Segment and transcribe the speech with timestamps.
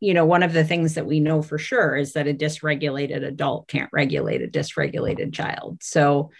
[0.00, 3.24] you know, one of the things that we know for sure is that a dysregulated
[3.24, 5.82] adult can't regulate a dysregulated child.
[5.82, 6.30] So,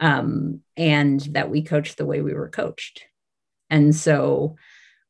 [0.00, 3.04] um, and that we coach the way we were coached.
[3.70, 4.56] And so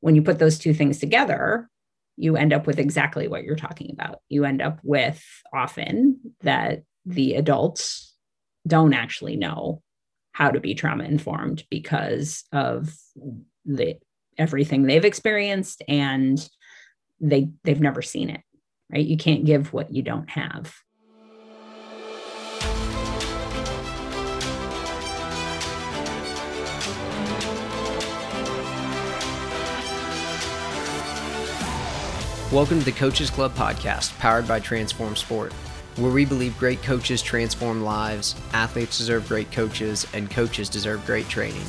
[0.01, 1.69] when you put those two things together,
[2.17, 4.21] you end up with exactly what you're talking about.
[4.29, 8.15] You end up with often that the adults
[8.67, 9.83] don't actually know
[10.33, 12.95] how to be trauma informed because of
[13.65, 13.97] the
[14.37, 16.49] everything they've experienced and
[17.21, 18.41] they they've never seen it
[18.91, 19.05] right?
[19.05, 20.75] You can't give what you don't have.
[32.51, 35.53] Welcome to the Coaches Club podcast, powered by Transform Sport,
[35.97, 41.29] where we believe great coaches transform lives, athletes deserve great coaches, and coaches deserve great
[41.29, 41.67] training.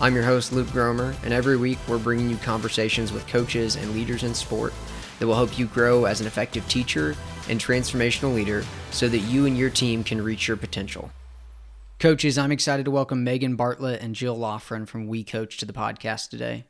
[0.00, 3.92] I'm your host, Luke Gromer, and every week we're bringing you conversations with coaches and
[3.92, 4.72] leaders in sport
[5.20, 7.14] that will help you grow as an effective teacher
[7.48, 11.12] and transformational leader so that you and your team can reach your potential.
[12.00, 15.74] Coaches, I'm excited to welcome Megan Bartlett and Jill Loughran from We Coach to the
[15.74, 16.64] podcast today.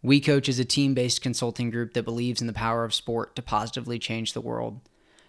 [0.00, 3.34] We Coach is a team based consulting group that believes in the power of sport
[3.34, 4.80] to positively change the world.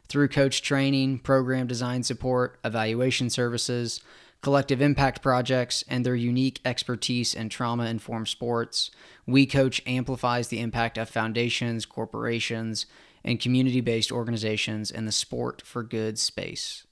[0.07, 4.01] Through coach training, program design support, evaluation services,
[4.41, 8.91] collective impact projects, and their unique expertise in trauma informed sports,
[9.25, 12.85] We Coach amplifies the impact of foundations, corporations,
[13.23, 16.85] and community based organizations in the sport for good space.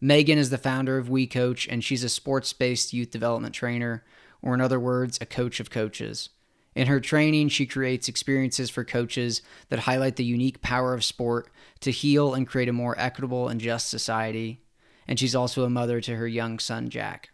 [0.00, 4.04] Megan is the founder of We Coach, and she's a sports based youth development trainer,
[4.42, 6.28] or in other words, a coach of coaches.
[6.74, 11.50] In her training, she creates experiences for coaches that highlight the unique power of sport
[11.80, 14.62] to heal and create a more equitable and just society.
[15.06, 17.30] And she's also a mother to her young son, Jack.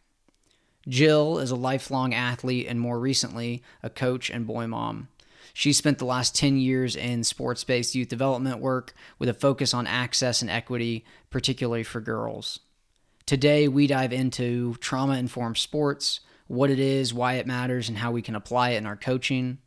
[0.88, 5.08] Jill is a lifelong athlete and more recently, a coach and boy mom.
[5.52, 9.74] She spent the last 10 years in sports based youth development work with a focus
[9.74, 12.60] on access and equity, particularly for girls.
[13.26, 18.10] Today, we dive into trauma informed sports what it is, why it matters, and how
[18.10, 19.58] we can apply it in our coaching,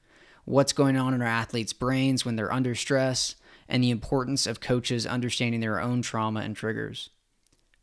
[0.45, 3.35] what's going on in our athletes' brains when they're under stress,
[3.69, 7.09] and the importance of coaches understanding their own trauma and triggers.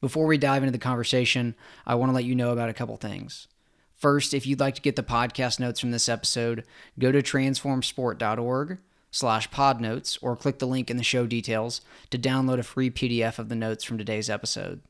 [0.00, 1.54] Before we dive into the conversation,
[1.84, 3.48] I want to let you know about a couple things.
[3.94, 6.64] First, if you'd like to get the podcast notes from this episode,
[7.00, 8.78] go to transformsport.org
[9.10, 13.40] slash podnotes or click the link in the show details to download a free PDF
[13.40, 14.82] of the notes from today's episode.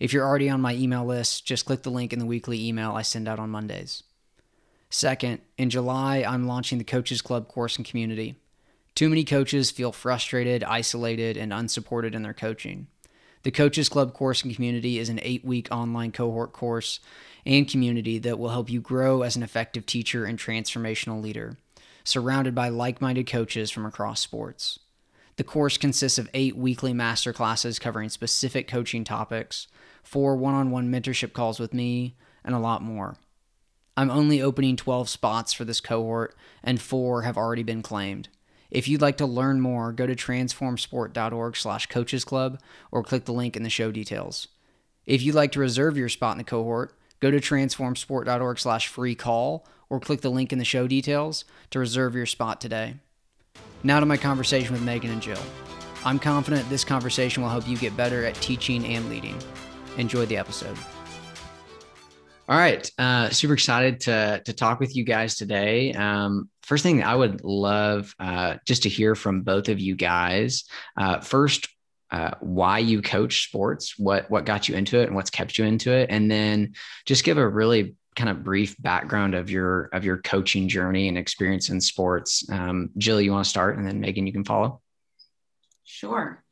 [0.00, 2.92] If you're already on my email list, just click the link in the weekly email
[2.92, 4.02] I send out on Mondays.
[4.88, 8.36] Second, in July, I'm launching the Coaches Club course and community.
[8.94, 12.86] Too many coaches feel frustrated, isolated, and unsupported in their coaching.
[13.44, 16.98] The Coaches Club course and community is an eight week online cohort course
[17.44, 21.58] and community that will help you grow as an effective teacher and transformational leader,
[22.04, 24.78] surrounded by like minded coaches from across sports.
[25.36, 29.66] The course consists of eight weekly master classes covering specific coaching topics,
[30.02, 32.16] four one on one mentorship calls with me,
[32.46, 33.18] and a lot more.
[33.94, 38.30] I'm only opening 12 spots for this cohort, and four have already been claimed.
[38.70, 42.60] If you'd like to learn more, go to transformsport.org slash coaches club
[42.90, 44.48] or click the link in the show details.
[45.06, 49.14] If you'd like to reserve your spot in the cohort, go to transformsport.org slash free
[49.14, 52.96] call or click the link in the show details to reserve your spot today.
[53.82, 55.38] Now to my conversation with Megan and Jill.
[56.04, 59.38] I'm confident this conversation will help you get better at teaching and leading.
[59.96, 60.76] Enjoy the episode.
[62.46, 65.94] All right, uh, super excited to to talk with you guys today.
[65.94, 70.64] Um, first thing I would love uh, just to hear from both of you guys.
[70.96, 71.68] Uh, first,
[72.10, 75.64] uh, why you coach sports, what what got you into it, and what's kept you
[75.64, 76.74] into it, and then
[77.06, 81.18] just give a really kind of brief background of your of your coaching journey and
[81.18, 82.48] experience in sports.
[82.50, 84.80] Um, Jill, you want to start, and then Megan, you can follow.
[85.84, 86.42] Sure.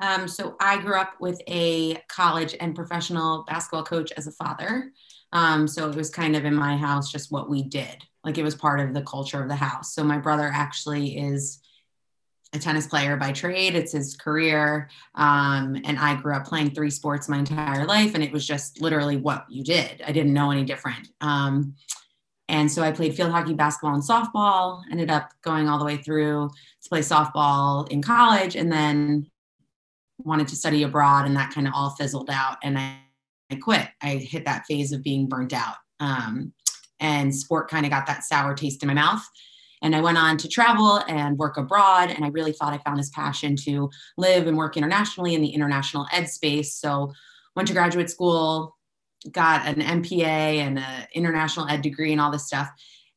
[0.00, 4.90] Um, so I grew up with a college and professional basketball coach as a father.
[5.32, 8.02] Um, so it was kind of in my house just what we did.
[8.24, 9.94] Like it was part of the culture of the house.
[9.94, 11.60] So my brother actually is
[12.52, 13.74] a tennis player by trade.
[13.74, 14.88] It's his career.
[15.14, 18.14] Um, and I grew up playing three sports my entire life.
[18.14, 20.02] And it was just literally what you did.
[20.06, 21.08] I didn't know any different.
[21.20, 21.74] Um,
[22.48, 25.96] and so I played field hockey, basketball, and softball, ended up going all the way
[25.96, 26.50] through
[26.82, 28.54] to play softball in college.
[28.54, 29.26] And then
[30.18, 32.98] wanted to study abroad and that kind of all fizzled out and I,
[33.50, 33.88] I quit.
[34.02, 35.76] I hit that phase of being burnt out.
[36.00, 36.52] Um,
[37.04, 39.22] and sport kind of got that sour taste in my mouth.
[39.82, 42.08] And I went on to travel and work abroad.
[42.10, 45.50] And I really thought I found this passion to live and work internationally in the
[45.50, 46.74] international ed space.
[46.74, 47.12] So
[47.54, 48.76] went to graduate school,
[49.30, 50.24] got an MPA
[50.64, 52.70] and an international ed degree and all this stuff.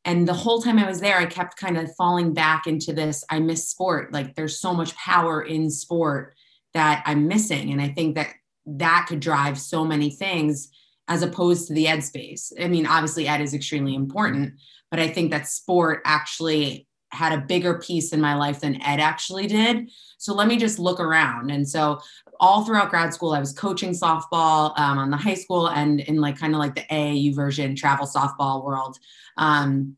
[0.04, 3.24] and the whole time I was there, I kept kind of falling back into this
[3.30, 4.14] I miss sport.
[4.14, 6.36] Like there's so much power in sport
[6.74, 7.72] that I'm missing.
[7.72, 8.30] And I think that
[8.66, 10.70] that could drive so many things
[11.08, 12.52] as opposed to the ed space.
[12.60, 14.54] I mean, obviously, ed is extremely important,
[14.92, 19.00] but I think that sport actually had a bigger piece in my life than ed
[19.00, 19.90] actually did.
[20.18, 21.52] So let me just look around.
[21.52, 22.02] And so
[22.40, 26.20] all throughout grad school, I was coaching softball um, on the high school and in
[26.20, 28.98] like kind of like the AAU version travel softball world.
[29.38, 29.96] Um,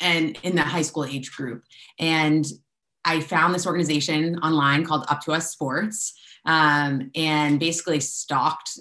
[0.00, 1.62] and in the high school age group.
[1.98, 2.44] And
[3.04, 6.14] I found this organization online called Up to Us Sports
[6.44, 8.78] um, and basically stalked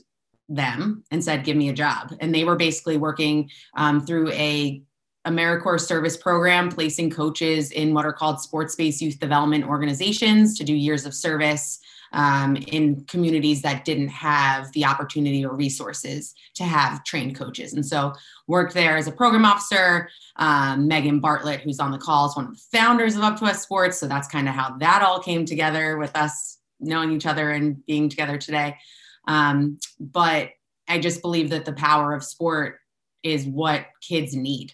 [0.49, 2.13] them and said, give me a job.
[2.19, 4.83] And they were basically working um, through a
[5.25, 10.75] AmeriCorps service program, placing coaches in what are called sports-based youth development organizations to do
[10.75, 11.79] years of service
[12.11, 17.73] um, in communities that didn't have the opportunity or resources to have trained coaches.
[17.73, 18.13] And so
[18.47, 20.09] worked there as a program officer.
[20.35, 23.45] Um, Megan Bartlett, who's on the call, is one of the founders of Up to
[23.45, 23.97] Us Sports.
[23.97, 27.83] So that's kind of how that all came together with us knowing each other and
[27.85, 28.77] being together today.
[29.27, 30.49] Um, but
[30.87, 32.77] I just believe that the power of sport
[33.23, 34.73] is what kids need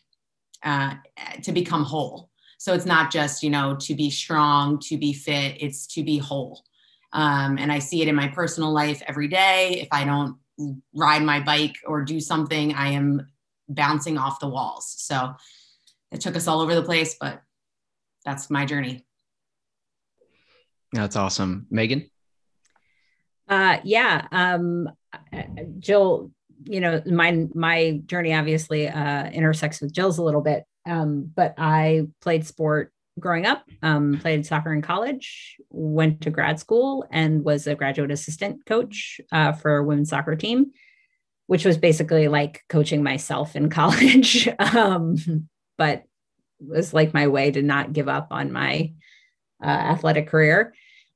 [0.64, 0.96] uh,
[1.44, 2.30] to become whole.
[2.58, 6.18] So it's not just, you know, to be strong, to be fit, it's to be
[6.18, 6.64] whole.
[7.14, 9.80] Um, and I see it in my personal life every day.
[9.82, 10.38] If I don't
[10.94, 13.28] ride my bike or do something, I am
[13.70, 14.94] bouncing off the walls.
[14.98, 15.34] So
[16.12, 17.42] it took us all over the place, but
[18.26, 19.06] that's my journey.
[20.92, 21.68] That's awesome.
[21.70, 22.10] Megan?
[23.50, 24.28] Uh, yeah.
[24.32, 24.90] Um,
[25.80, 26.32] Jill,
[26.64, 31.56] you know, my, my journey obviously uh, intersects with Jill's a little bit, um, but
[31.58, 37.44] I played sport growing up, um, played soccer in college, went to grad school, and
[37.44, 40.72] was a graduate assistant coach uh, for a women's soccer team,
[41.48, 44.48] which was basically like coaching myself in college.
[44.60, 45.16] um,
[45.78, 46.04] but
[46.60, 48.94] was like my way to not give up on my
[49.64, 50.74] uh, athletic career.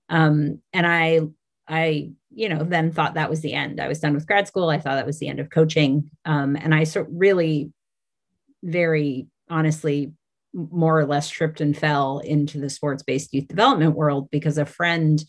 [0.09, 1.21] Um, and I,
[1.67, 3.79] I, you know, then thought that was the end.
[3.79, 4.69] I was done with grad school.
[4.69, 6.09] I thought that was the end of coaching.
[6.25, 7.71] Um, and I sort really,
[8.63, 10.13] very honestly
[10.53, 14.65] more or less tripped and fell into the sports based youth development world because a
[14.65, 15.23] friend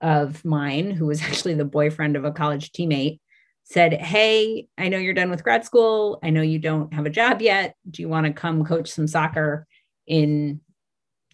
[0.00, 3.20] of mine, who was actually the boyfriend of a college teammate,
[3.64, 6.18] said, Hey, I know you're done with grad school.
[6.22, 7.74] I know you don't have a job yet.
[7.90, 9.66] Do you want to come coach some soccer
[10.06, 10.60] in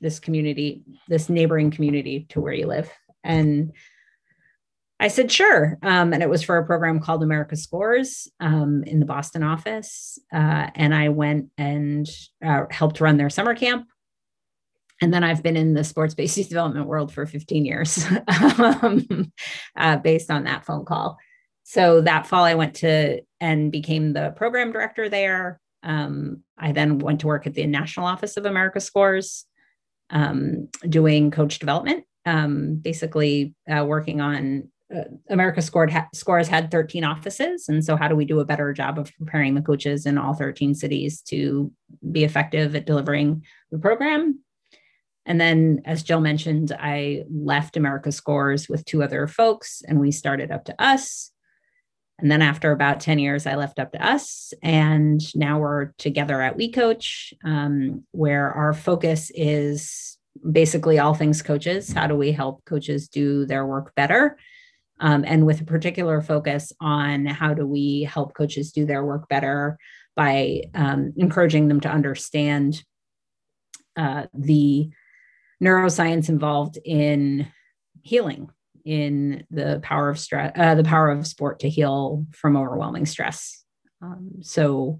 [0.00, 2.90] this community, this neighboring community to where you live?
[3.24, 3.72] And
[5.00, 5.78] I said, sure.
[5.82, 10.18] Um, and it was for a program called America Scores um, in the Boston office.
[10.30, 12.06] Uh, and I went and
[12.44, 13.88] uh, helped run their summer camp.
[15.00, 18.04] And then I've been in the sports based youth development world for 15 years
[18.58, 19.32] um,
[19.74, 21.16] uh, based on that phone call.
[21.62, 25.60] So that fall, I went to and became the program director there.
[25.82, 29.46] Um, I then went to work at the National Office of America Scores,
[30.10, 36.70] um, doing coach development, um, basically uh, working on uh, America scored ha- scores had
[36.70, 37.68] 13 offices.
[37.68, 40.34] And so, how do we do a better job of preparing the coaches in all
[40.34, 41.70] 13 cities to
[42.10, 44.40] be effective at delivering the program?
[45.26, 50.10] And then, as Jill mentioned, I left America Scores with two other folks and we
[50.10, 51.30] started Up to Us.
[52.18, 54.52] And then, after about 10 years, I left Up to Us.
[54.62, 60.18] And now we're together at We Coach, um, where our focus is
[60.50, 61.92] basically all things coaches.
[61.92, 64.36] How do we help coaches do their work better?
[65.00, 69.28] Um, and with a particular focus on how do we help coaches do their work
[69.28, 69.78] better
[70.14, 72.84] by um, encouraging them to understand
[73.96, 74.90] uh, the
[75.62, 77.48] neuroscience involved in
[78.02, 78.50] healing
[78.84, 83.64] in the power of stress uh, the power of sport to heal from overwhelming stress.
[84.02, 84.98] Um, so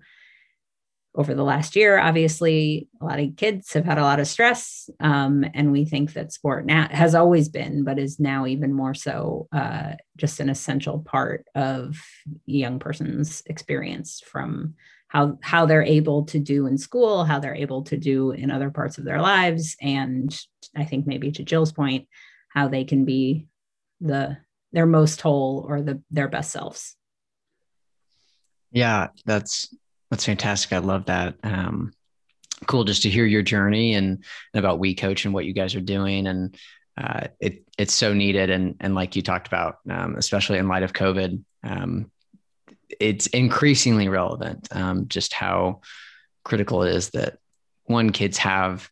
[1.14, 4.88] over the last year, obviously, a lot of kids have had a lot of stress.
[5.00, 8.94] Um, and we think that sport now has always been, but is now even more
[8.94, 11.96] so uh, just an essential part of
[12.46, 14.74] young person's experience from
[15.08, 18.70] how, how they're able to do in school, how they're able to do in other
[18.70, 19.76] parts of their lives.
[19.80, 20.38] And
[20.76, 22.06] I think maybe to Jill's point,
[22.50, 23.46] how they can be
[24.00, 24.38] the
[24.72, 26.96] their most whole or the their best selves.
[28.70, 29.74] Yeah, that's
[30.10, 30.72] that's fantastic.
[30.72, 31.36] I love that.
[31.42, 31.92] Um,
[32.66, 35.74] cool just to hear your journey and, and about We Coach and what you guys
[35.74, 36.26] are doing.
[36.26, 36.56] And
[36.96, 38.50] uh, it it's so needed.
[38.50, 42.10] And and like you talked about, um, especially in light of COVID, um,
[42.98, 44.68] it's increasingly relevant.
[44.72, 45.80] Um, just how
[46.44, 47.38] critical it is that
[47.84, 48.90] one kids have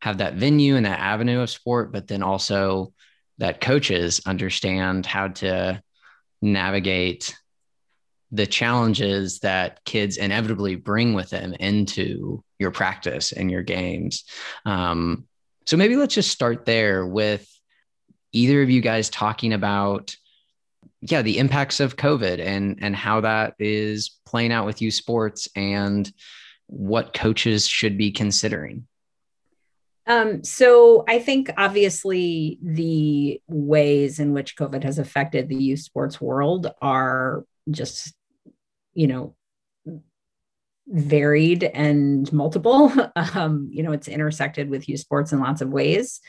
[0.00, 2.92] have that venue and that avenue of sport, but then also
[3.38, 5.82] that coaches understand how to
[6.40, 7.36] navigate
[8.30, 14.24] the challenges that kids inevitably bring with them into your practice and your games.
[14.64, 15.26] Um,
[15.66, 17.48] so maybe let's just start there with
[18.32, 20.16] either of you guys talking about
[21.00, 25.48] yeah the impacts of covid and and how that is playing out with youth sports
[25.54, 26.12] and
[26.66, 28.86] what coaches should be considering
[30.08, 36.18] um, so I think obviously the ways in which COVID has affected the youth sports
[36.18, 38.14] world are just,
[38.98, 39.36] you know,
[40.88, 42.92] varied and multiple.
[43.34, 46.20] Um, you know, it's intersected with youth sports in lots of ways.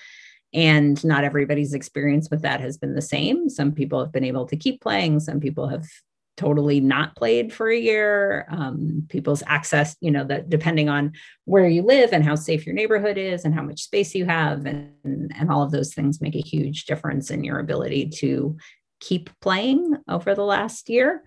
[0.54, 3.50] And not everybody's experience with that has been the same.
[3.50, 5.88] Some people have been able to keep playing, some people have
[6.36, 8.48] totally not played for a year.
[8.50, 11.14] Um, people's access, you know, that depending on
[11.46, 14.66] where you live and how safe your neighborhood is and how much space you have,
[14.66, 18.58] and, and all of those things make a huge difference in your ability to
[19.00, 21.24] keep playing over the last year.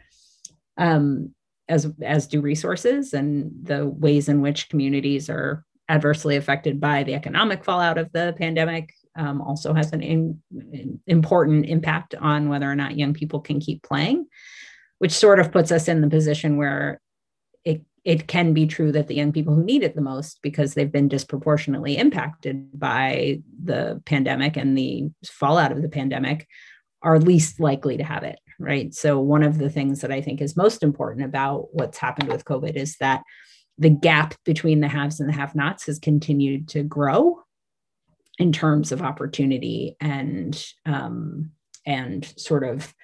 [0.77, 1.35] Um,
[1.69, 7.15] as as do resources and the ways in which communities are adversely affected by the
[7.15, 12.71] economic fallout of the pandemic um, also has an in, in important impact on whether
[12.71, 14.27] or not young people can keep playing
[14.99, 17.01] which sort of puts us in the position where
[17.65, 20.75] it it can be true that the young people who need it the most because
[20.75, 26.47] they've been disproportionately impacted by the pandemic and the fallout of the pandemic
[27.03, 30.41] are least likely to have it right so one of the things that i think
[30.41, 33.23] is most important about what's happened with covid is that
[33.79, 37.43] the gap between the haves and the have nots has continued to grow
[38.39, 41.51] in terms of opportunity and um,
[41.87, 42.95] and sort of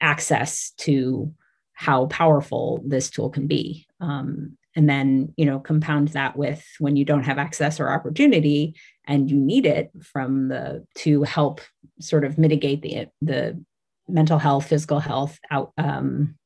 [0.00, 1.32] access to
[1.72, 3.86] how powerful this tool can be.
[4.00, 8.74] Um, and then, you know, compound that with when you don't have access or opportunity
[9.06, 11.60] and you need it from the to help
[12.00, 13.62] sort of mitigate the the
[14.08, 16.36] mental health, physical health out, um,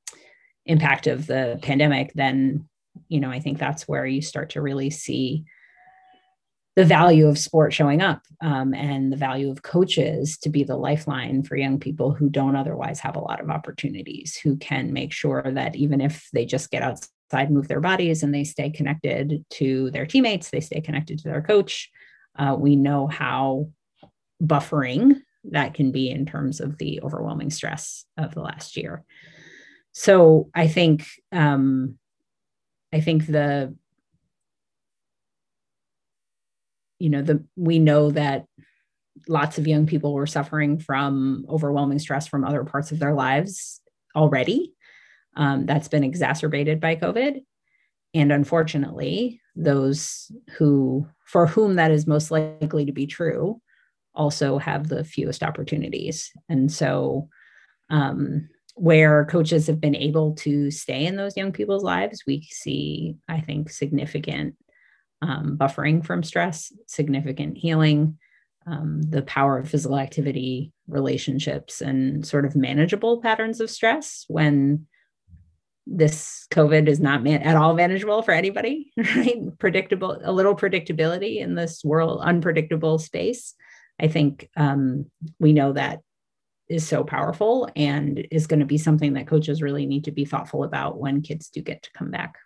[0.66, 2.68] impact of the pandemic, then
[3.08, 5.44] you know, I think that's where you start to really see
[6.76, 10.76] the value of sport showing up um, and the value of coaches to be the
[10.76, 15.12] lifeline for young people who don't otherwise have a lot of opportunities, who can make
[15.12, 19.44] sure that even if they just get outside, move their bodies, and they stay connected
[19.50, 21.90] to their teammates, they stay connected to their coach.
[22.38, 23.68] Uh, we know how
[24.40, 29.04] buffering that can be in terms of the overwhelming stress of the last year.
[29.92, 31.98] So I think um,
[32.92, 33.74] I think the
[36.98, 38.44] you know the we know that
[39.28, 43.80] lots of young people were suffering from overwhelming stress from other parts of their lives
[44.14, 44.72] already
[45.36, 47.42] um, that's been exacerbated by covid
[48.14, 53.60] and unfortunately those who for whom that is most likely to be true
[54.18, 57.28] also have the fewest opportunities and so
[57.88, 63.16] um, where coaches have been able to stay in those young people's lives we see
[63.28, 64.54] i think significant
[65.22, 68.18] um, buffering from stress, significant healing,
[68.66, 74.86] um, the power of physical activity, relationships, and sort of manageable patterns of stress when
[75.86, 79.36] this COVID is not man- at all manageable for anybody, right?
[79.58, 83.54] Predictable, a little predictability in this world, unpredictable space.
[84.00, 85.06] I think um,
[85.38, 86.00] we know that
[86.68, 90.24] is so powerful and is going to be something that coaches really need to be
[90.24, 92.36] thoughtful about when kids do get to come back.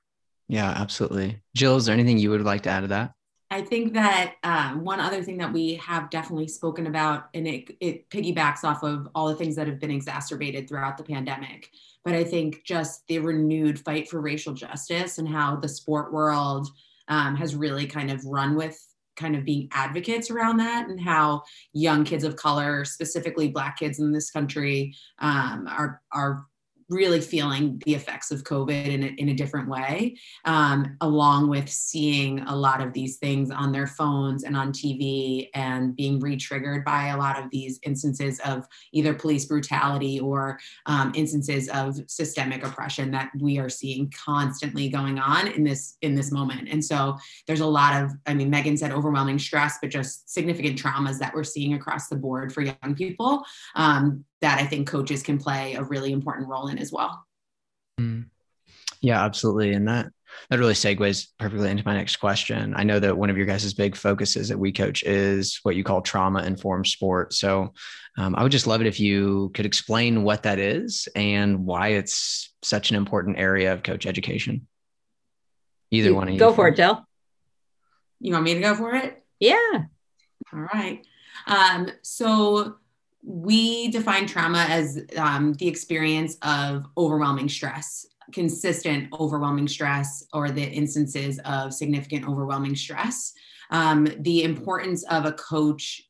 [0.49, 1.40] Yeah, absolutely.
[1.56, 3.12] Jill, is there anything you would like to add to that?
[3.50, 7.76] I think that um, one other thing that we have definitely spoken about, and it,
[7.80, 11.68] it piggybacks off of all the things that have been exacerbated throughout the pandemic,
[12.02, 16.68] but I think just the renewed fight for racial justice and how the sport world
[17.09, 18.82] um, has really kind of run with
[19.23, 24.00] kind of being advocates around that and how young kids of color specifically black kids
[24.00, 26.47] in this country um, are are
[26.93, 31.69] really feeling the effects of COVID in a, in a different way, um, along with
[31.69, 36.37] seeing a lot of these things on their phones and on TV and being re
[36.37, 41.99] triggered by a lot of these instances of either police brutality or um, instances of
[42.07, 46.69] systemic oppression that we are seeing constantly going on in this in this moment.
[46.71, 50.81] And so there's a lot of, I mean, Megan said overwhelming stress, but just significant
[50.81, 53.45] traumas that we're seeing across the board for young people
[53.75, 57.25] um, that I think coaches can play a really important role in as well.
[57.99, 58.27] Mm.
[59.01, 59.73] Yeah, absolutely.
[59.73, 60.07] And that
[60.51, 62.75] that really segues perfectly into my next question.
[62.77, 65.85] I know that one of your guys' big focuses at We Coach is what you
[65.85, 67.35] call trauma informed sport.
[67.35, 67.73] So
[68.17, 71.89] um, I would just love it if you could explain what that is and why
[71.89, 74.67] it's such an important area of coach education.
[75.91, 76.41] Either you one of you.
[76.41, 77.05] Go for it, Jill.
[78.21, 79.23] You want me to go for it?
[79.39, 79.85] Yeah.
[80.53, 81.05] All right.
[81.47, 82.77] Um, so
[83.25, 90.62] we define trauma as um, the experience of overwhelming stress consistent overwhelming stress or the
[90.62, 93.33] instances of significant overwhelming stress.
[93.71, 96.02] Um, the importance of a coach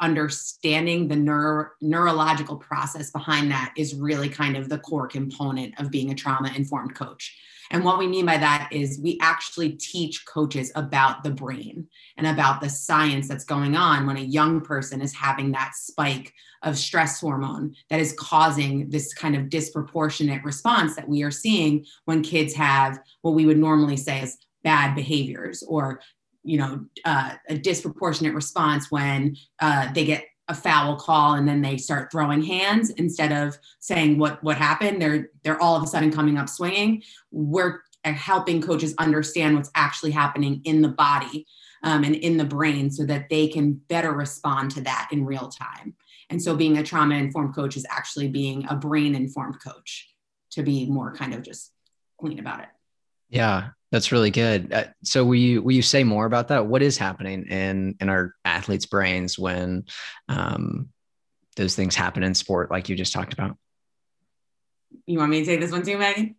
[0.00, 5.90] understanding the neuro- neurological process behind that is really kind of the core component of
[5.90, 7.36] being a trauma informed coach.
[7.70, 11.86] And what we mean by that is we actually teach coaches about the brain
[12.16, 16.32] and about the science that's going on when a young person is having that spike
[16.62, 21.84] of stress hormone that is causing this kind of disproportionate response that we are seeing
[22.04, 26.00] when kids have what we would normally say is bad behaviors or
[26.42, 31.62] you know uh, a disproportionate response when uh, they get a foul call and then
[31.62, 35.00] they start throwing hands instead of saying what what happened.
[35.00, 37.02] They're they're all of a sudden coming up swinging.
[37.30, 41.46] We're helping coaches understand what's actually happening in the body
[41.84, 45.48] um, and in the brain so that they can better respond to that in real
[45.48, 45.94] time.
[46.30, 50.12] And so being a trauma informed coach is actually being a brain informed coach
[50.50, 51.72] to be more kind of just
[52.18, 52.68] clean about it.
[53.28, 54.72] Yeah that's really good.
[54.72, 56.66] Uh, so will you will you say more about that?
[56.66, 59.84] What is happening in in our athletes' brains when
[60.28, 60.90] um,
[61.56, 63.56] those things happen in sport, like you just talked about?
[65.06, 66.36] You want me to take this one too, Megan?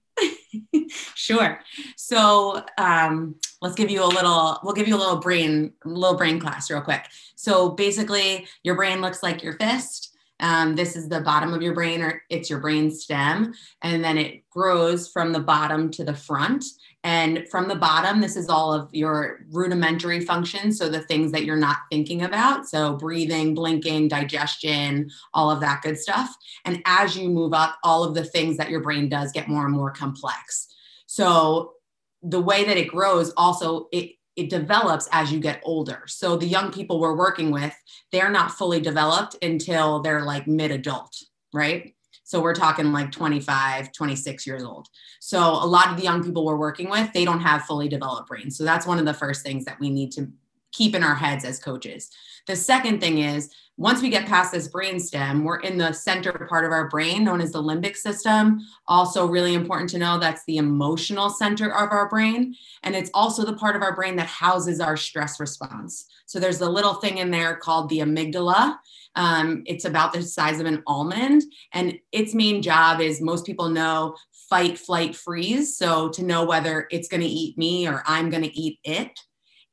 [1.15, 1.59] sure.
[1.95, 4.59] So um, let's give you a little.
[4.63, 7.05] We'll give you a little brain, little brain class, real quick.
[7.35, 10.15] So basically, your brain looks like your fist.
[10.39, 13.53] Um, this is the bottom of your brain, or it's your brain stem,
[13.83, 16.65] and then it grows from the bottom to the front.
[17.03, 20.77] And from the bottom, this is all of your rudimentary functions.
[20.77, 22.67] So the things that you're not thinking about.
[22.69, 26.35] So breathing, blinking, digestion, all of that good stuff.
[26.63, 29.65] And as you move up, all of the things that your brain does get more
[29.65, 30.67] and more complex.
[31.07, 31.73] So
[32.21, 36.03] the way that it grows also, it, it develops as you get older.
[36.07, 37.75] So the young people we're working with,
[38.11, 41.17] they're not fully developed until they're like mid adult,
[41.51, 41.95] right?
[42.31, 44.87] So we're talking like 25, 26 years old.
[45.19, 48.29] So a lot of the young people we're working with, they don't have fully developed
[48.29, 48.57] brains.
[48.57, 50.31] So that's one of the first things that we need to
[50.71, 52.09] keep in our heads as coaches.
[52.47, 56.31] The second thing is once we get past this brain stem, we're in the center
[56.49, 58.61] part of our brain known as the limbic system.
[58.87, 62.55] Also, really important to know that's the emotional center of our brain.
[62.83, 66.05] And it's also the part of our brain that houses our stress response.
[66.27, 68.77] So there's a little thing in there called the amygdala.
[69.15, 71.43] Um, it's about the size of an almond,
[71.73, 74.15] and its main job is most people know
[74.49, 75.77] fight, flight, freeze.
[75.77, 79.17] So to know whether it's going to eat me or I'm going to eat it.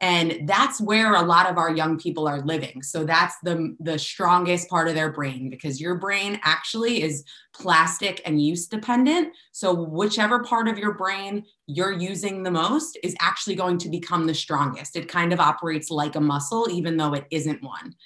[0.00, 2.84] And that's where a lot of our young people are living.
[2.84, 8.22] So that's the, the strongest part of their brain because your brain actually is plastic
[8.24, 9.34] and use dependent.
[9.50, 14.28] So whichever part of your brain you're using the most is actually going to become
[14.28, 14.94] the strongest.
[14.94, 17.96] It kind of operates like a muscle, even though it isn't one.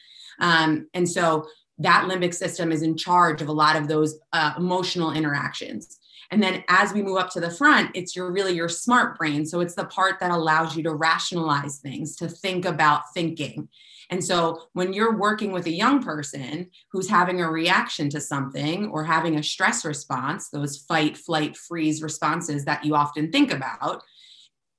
[0.40, 1.46] Um, and so
[1.78, 5.98] that limbic system is in charge of a lot of those uh, emotional interactions.
[6.30, 9.44] And then as we move up to the front, it's your really your smart brain.
[9.44, 13.68] So it's the part that allows you to rationalize things, to think about thinking.
[14.08, 18.88] And so when you're working with a young person who's having a reaction to something
[18.88, 24.02] or having a stress response, those fight, flight, freeze responses that you often think about,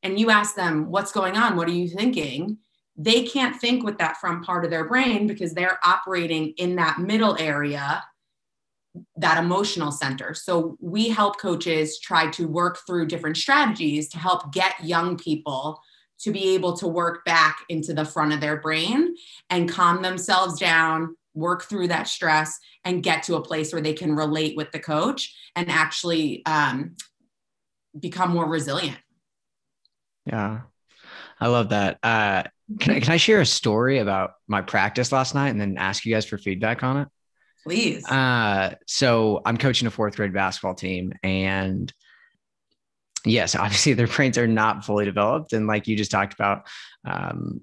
[0.01, 1.55] and you ask them, What's going on?
[1.55, 2.57] What are you thinking?
[2.95, 6.99] They can't think with that front part of their brain because they're operating in that
[6.99, 8.03] middle area
[9.17, 10.33] that emotional center.
[10.33, 15.81] So we help coaches try to work through different strategies to help get young people
[16.19, 19.15] to be able to work back into the front of their brain
[19.49, 23.93] and calm themselves down, work through that stress, and get to a place where they
[23.93, 26.95] can relate with the coach and actually um,
[27.99, 28.97] become more resilient.
[30.25, 30.61] Yeah,
[31.39, 31.97] I love that.
[32.03, 32.43] Uh,
[32.79, 36.05] can I, can I share a story about my practice last night and then ask
[36.05, 37.07] you guys for feedback on it?
[37.63, 38.05] Please.
[38.09, 41.91] Uh, so I'm coaching a fourth grade basketball team and
[43.25, 45.53] yes, obviously their brains are not fully developed.
[45.53, 46.67] And like you just talked about,
[47.05, 47.61] um,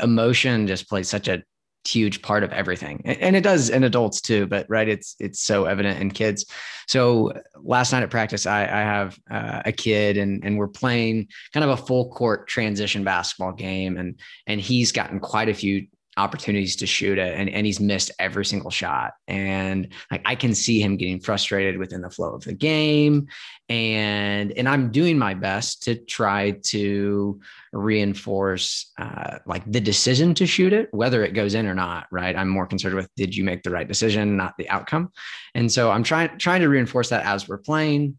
[0.00, 1.42] emotion just plays such a
[1.84, 3.02] huge part of everything.
[3.04, 6.46] And it does in adults too but right it's it's so evident in kids.
[6.86, 11.28] So last night at practice i, I have uh, a kid and and we're playing
[11.52, 15.86] kind of a full court transition basketball game and and he's gotten quite a few
[16.20, 19.12] opportunities to shoot it and, and he's missed every single shot.
[19.26, 23.28] And like i can see him getting frustrated within the flow of the game.
[23.68, 27.40] And and i'm doing my best to try to
[27.72, 32.36] reinforce uh, like the decision to shoot it whether it goes in or not right?
[32.36, 35.12] I'm more concerned with did you make the right decision not the outcome?
[35.54, 38.18] And so i'm trying trying to reinforce that as we're playing.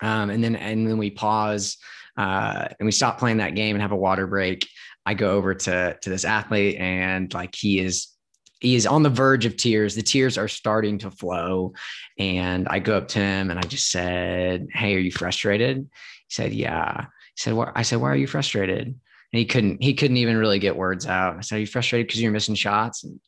[0.00, 1.78] Um, and then and then we pause
[2.16, 4.68] uh, and we stop playing that game and have a water break
[5.06, 8.08] I go over to to this athlete and like he is
[8.60, 9.94] he is on the verge of tears.
[9.94, 11.74] The tears are starting to flow.
[12.18, 15.78] And I go up to him and I just said, Hey, are you frustrated?
[15.78, 17.02] He said, Yeah.
[17.02, 17.72] He said, What?
[17.74, 18.86] I said, Why are you frustrated?
[18.86, 21.36] And he couldn't, he couldn't even really get words out.
[21.36, 23.04] I said, Are you frustrated because you're missing shots?
[23.04, 23.20] And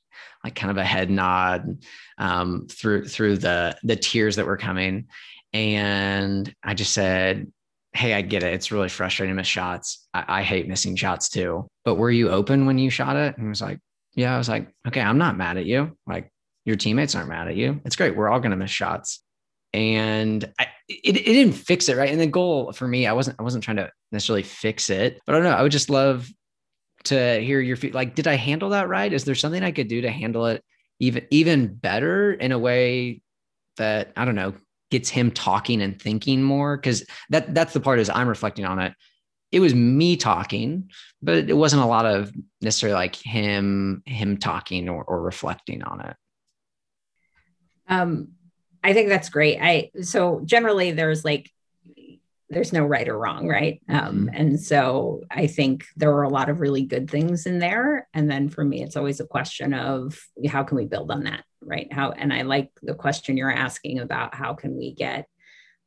[0.43, 1.83] like kind of a head nod
[2.19, 5.09] um, through through the the tears that were coming.
[5.53, 7.51] And I just said,
[7.97, 8.53] Hey, I get it.
[8.55, 10.07] It's really frustrating to miss shots.
[10.13, 11.67] I, I hate missing shots too.
[11.85, 13.37] But were you open when you shot it?
[13.37, 13.81] And he was like,
[14.15, 14.35] Yeah.
[14.35, 15.97] I was like, Okay, I'm not mad at you.
[16.07, 16.31] Like
[16.65, 17.81] your teammates aren't mad at you.
[17.85, 18.17] It's great.
[18.17, 19.23] We're all gonna miss shots.
[19.73, 22.11] And I, it, it didn't fix it, right?
[22.11, 25.35] And the goal for me, I wasn't I wasn't trying to necessarily fix it, but
[25.35, 25.57] I don't know.
[25.57, 26.29] I would just love
[27.05, 27.95] to hear your feet.
[27.95, 29.13] Like, did I handle that right?
[29.13, 30.63] Is there something I could do to handle it
[30.99, 33.21] even even better in a way
[33.77, 34.55] that I don't know
[34.91, 36.77] gets him talking and thinking more?
[36.77, 38.95] Because that that's the part is I'm reflecting on it.
[39.53, 40.91] It was me talking,
[41.23, 46.01] but it wasn't a lot of necessarily like him him talking or, or reflecting on
[46.01, 46.17] it.
[47.89, 48.29] Um,
[48.83, 49.59] I think that's great.
[49.61, 51.51] I so generally there's like
[52.49, 53.81] there's no right or wrong, right?
[53.89, 54.29] Um, mm-hmm.
[54.35, 58.09] and so I think there are a lot of really good things in there.
[58.15, 61.45] And then for me, it's always a question of how can we build on that,
[61.61, 61.93] right?
[61.93, 65.27] How and I like the question you're asking about how can we get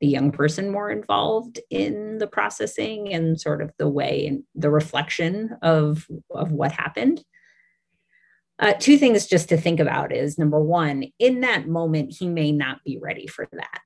[0.02, 4.70] the young person more involved in the processing and sort of the way and the
[4.70, 7.24] reflection of of what happened.
[8.60, 12.52] Uh, two things just to think about is number one, in that moment, he may
[12.52, 13.80] not be ready for that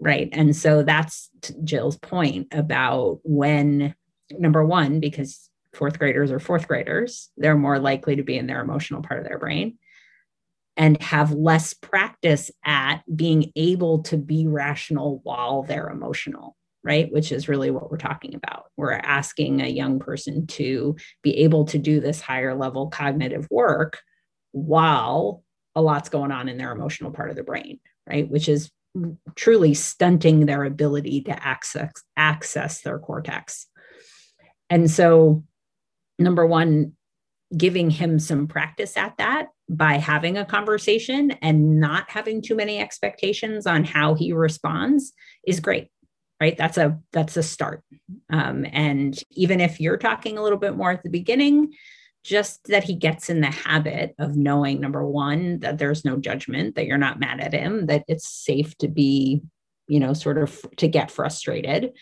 [0.00, 0.28] right.
[0.32, 1.30] And so that's
[1.64, 3.94] jill's point about when
[4.30, 8.60] number one because fourth graders are fourth graders they're more likely to be in their
[8.60, 9.78] emotional part of their brain
[10.76, 16.56] and have less practice at being able to be rational while they're emotional.
[16.84, 17.10] Right.
[17.10, 18.66] Which is really what we're talking about.
[18.76, 23.98] We're asking a young person to be able to do this higher level cognitive work
[24.52, 25.42] while
[25.74, 27.80] a lot's going on in their emotional part of the brain.
[28.08, 28.30] Right.
[28.30, 28.70] Which is
[29.34, 33.66] truly stunting their ability to access access their cortex.
[34.70, 35.44] And so
[36.18, 36.92] number 1
[37.56, 42.80] giving him some practice at that by having a conversation and not having too many
[42.80, 45.12] expectations on how he responds
[45.46, 45.88] is great
[46.40, 47.82] right that's a that's a start
[48.30, 51.72] um, and even if you're talking a little bit more at the beginning
[52.26, 56.74] just that he gets in the habit of knowing number one that there's no judgment
[56.74, 59.40] that you're not mad at him that it's safe to be
[59.86, 61.92] you know sort of to get frustrated.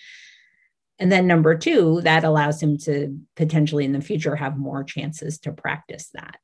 [0.98, 5.38] And then number two that allows him to potentially in the future have more chances
[5.40, 6.36] to practice that.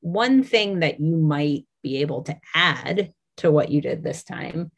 [0.00, 4.70] One thing that you might be able to add to what you did this time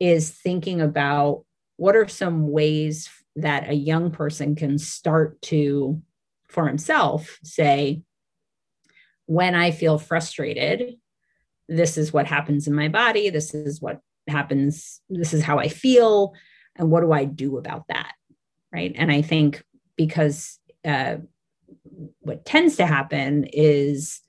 [0.00, 1.44] is thinking about
[1.76, 6.00] what are some ways that a young person can start to
[6.48, 8.02] for himself say,
[9.26, 10.96] when I feel frustrated,
[11.68, 13.30] this is what happens in my body.
[13.30, 15.00] This is what happens.
[15.10, 16.34] This is how I feel.
[16.76, 18.12] And what do I do about that?
[18.72, 18.92] Right.
[18.96, 19.62] And I think
[19.96, 21.16] because uh,
[22.20, 24.20] what tends to happen is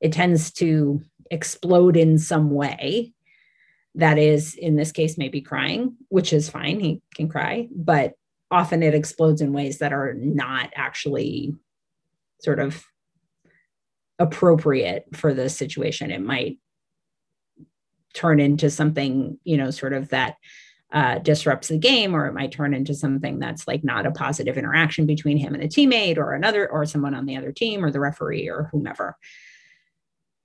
[0.00, 3.12] it tends to explode in some way
[3.94, 8.14] that is in this case maybe crying which is fine he can cry but
[8.50, 11.54] often it explodes in ways that are not actually
[12.40, 12.84] sort of
[14.18, 16.10] appropriate for the situation.
[16.10, 16.58] It might
[18.14, 20.36] turn into something, you know, sort of that
[20.92, 24.56] uh, disrupts the game, or it might turn into something that's like not a positive
[24.56, 27.90] interaction between him and a teammate or another, or someone on the other team or
[27.90, 29.16] the referee or whomever.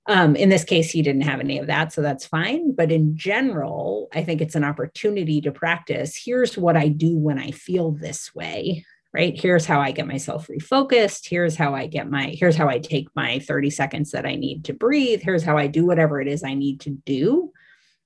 [0.06, 2.74] Um, in this case, he didn't have any of that, so that's fine.
[2.74, 6.14] But in general, I think it's an opportunity to practice.
[6.14, 9.40] Here's what I do when I feel this way right?
[9.40, 11.28] Here's how I get myself refocused.
[11.28, 14.64] Here's how I get my, here's how I take my 30 seconds that I need
[14.64, 15.22] to breathe.
[15.22, 17.52] Here's how I do whatever it is I need to do.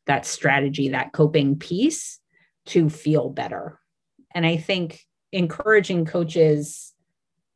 [0.07, 2.21] That strategy, that coping piece
[2.67, 3.81] to feel better.
[4.35, 5.01] And I think
[5.33, 6.93] encouraging coaches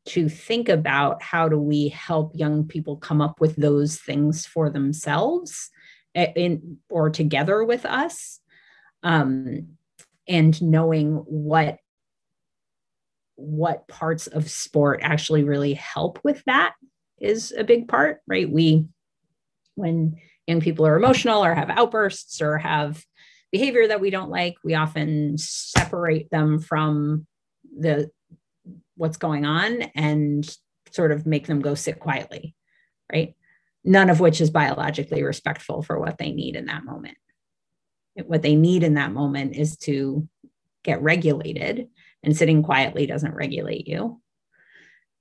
[0.06, 4.70] to think about how do we help young people come up with those things for
[4.70, 5.70] themselves
[6.14, 8.40] eh, in or together with us
[9.02, 9.76] um,
[10.26, 11.78] and knowing what
[13.36, 16.74] what parts of sport actually really help with that
[17.20, 18.50] is a big part, right?
[18.50, 18.86] We,
[19.74, 20.16] when
[20.46, 23.02] young people are emotional or have outbursts or have
[23.50, 27.26] behavior that we don't like, we often separate them from
[27.78, 28.10] the
[28.96, 30.56] what's going on and
[30.90, 32.54] sort of make them go sit quietly,
[33.10, 33.34] right?
[33.84, 37.16] None of which is biologically respectful for what they need in that moment.
[38.14, 40.28] What they need in that moment is to
[40.84, 41.88] get regulated
[42.22, 44.20] and sitting quietly doesn't regulate you.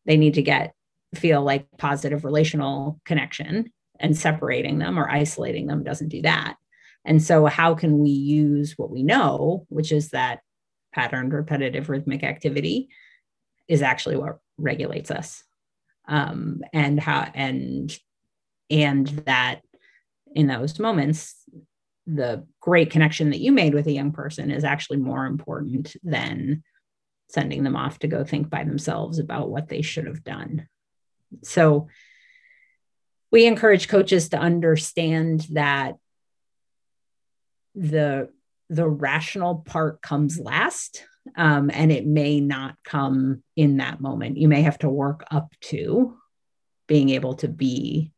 [0.05, 0.73] They need to get
[1.15, 6.55] feel like positive relational connection and separating them or isolating them doesn't do that.
[7.03, 10.41] And so, how can we use what we know, which is that
[10.93, 12.89] patterned repetitive rhythmic activity
[13.67, 15.43] is actually what regulates us
[16.07, 17.95] um, and how and
[18.69, 19.61] and that
[20.33, 21.35] in those moments
[22.07, 26.63] the great connection that you made with a young person is actually more important than
[27.31, 30.67] sending them off to go think by themselves about what they should have done.
[31.43, 31.87] So
[33.31, 35.95] we encourage coaches to understand that
[37.75, 38.29] the
[38.69, 44.37] the rational part comes last um, and it may not come in that moment.
[44.37, 46.17] You may have to work up to
[46.87, 48.11] being able to be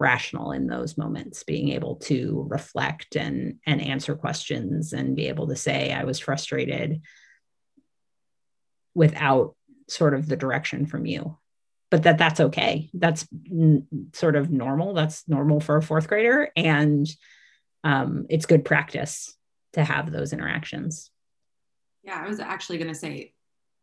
[0.00, 5.46] rational in those moments being able to reflect and and answer questions and be able
[5.46, 7.00] to say i was frustrated
[8.94, 9.54] without
[9.88, 11.36] sort of the direction from you.
[11.90, 12.90] But that that's okay.
[12.94, 14.94] That's n- sort of normal.
[14.94, 16.50] That's normal for a fourth grader.
[16.56, 17.08] And
[17.84, 19.36] um, it's good practice
[19.74, 21.10] to have those interactions.
[22.02, 23.34] Yeah, I was actually going to say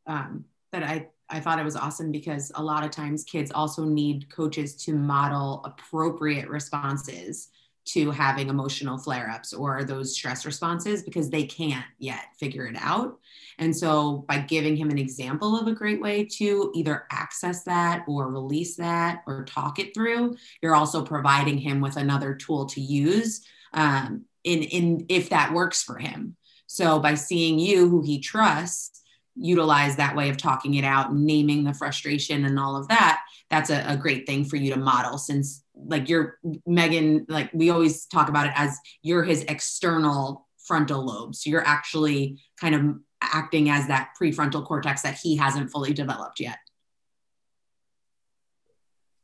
[0.08, 3.86] um, that I I thought it was awesome because a lot of times kids also
[3.86, 7.50] need coaches to model appropriate responses
[7.84, 12.76] to having emotional flare ups or those stress responses because they can't yet figure it
[12.80, 13.20] out.
[13.58, 18.04] And so, by giving him an example of a great way to either access that
[18.08, 22.82] or release that or talk it through, you're also providing him with another tool to
[22.82, 26.36] use um, in, in if that works for him.
[26.68, 29.02] So by seeing you, who he trusts,
[29.36, 33.70] utilize that way of talking it out, naming the frustration and all of that, that's
[33.70, 38.06] a, a great thing for you to model since like you're Megan, like we always
[38.06, 41.36] talk about it as you're his external frontal lobe.
[41.36, 46.40] So you're actually kind of acting as that prefrontal cortex that he hasn't fully developed
[46.40, 46.58] yet.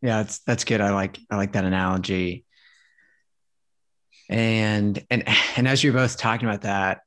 [0.02, 0.82] Yeah, that's that's good.
[0.82, 2.46] I like I like that analogy.
[4.30, 7.02] And and and as you're both talking about that,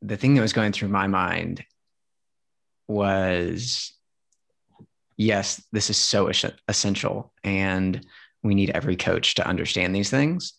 [0.00, 1.64] the thing that was going through my mind
[2.88, 3.92] was
[5.16, 6.30] yes, this is so
[6.68, 7.32] essential.
[7.44, 8.04] And
[8.42, 10.54] we need every coach to understand these things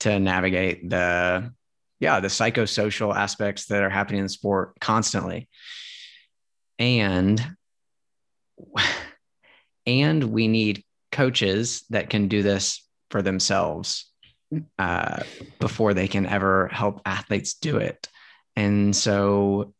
[0.00, 1.52] to navigate the,
[2.00, 5.48] yeah, the psychosocial aspects that are happening in sport constantly.
[6.78, 7.42] And,
[9.86, 14.10] and we need coaches that can do this for themselves
[14.78, 15.22] uh,
[15.58, 18.08] before they can ever help athletes do it.
[18.54, 19.74] And so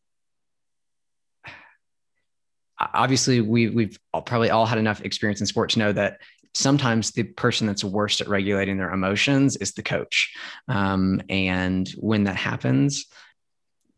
[2.79, 6.21] obviously we we've probably all had enough experience in sport to know that
[6.57, 10.33] sometimes the person that's worst at regulating their emotions is the coach.
[10.67, 13.05] Um, and when that happens,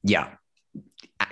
[0.04, 0.30] yeah,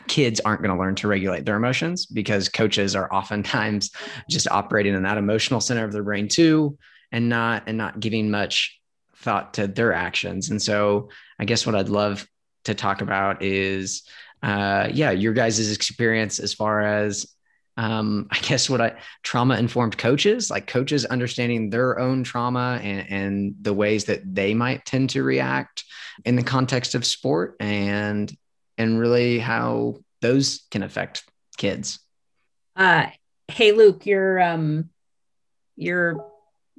[0.08, 3.92] kids aren't going to learn to regulate their emotions because coaches are oftentimes
[4.30, 6.78] just operating in that emotional center of their brain too,
[7.12, 8.80] and not and not giving much
[9.18, 10.50] thought to their actions.
[10.50, 11.10] And so
[11.40, 12.28] I guess what I'd love
[12.66, 14.04] to talk about is
[14.44, 17.26] uh, yeah your guys' experience as far as
[17.78, 23.10] um, I guess what I trauma informed coaches, like coaches understanding their own trauma and,
[23.10, 25.84] and the ways that they might tend to react
[26.26, 28.36] in the context of sport and
[28.80, 31.24] and really how those can affect
[31.58, 32.00] kids.
[32.76, 33.08] Uh,
[33.48, 34.90] hey Luke, you're um,
[35.76, 36.26] you're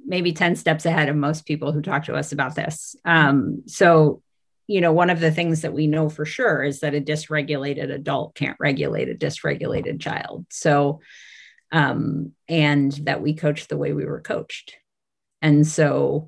[0.05, 2.95] maybe 10 steps ahead of most people who talk to us about this.
[3.03, 4.21] Um, so
[4.69, 7.91] you know, one of the things that we know for sure is that a dysregulated
[7.91, 10.45] adult can't regulate a dysregulated child.
[10.51, 11.01] So,
[11.71, 14.75] um, and that we coach the way we were coached.
[15.41, 16.27] And so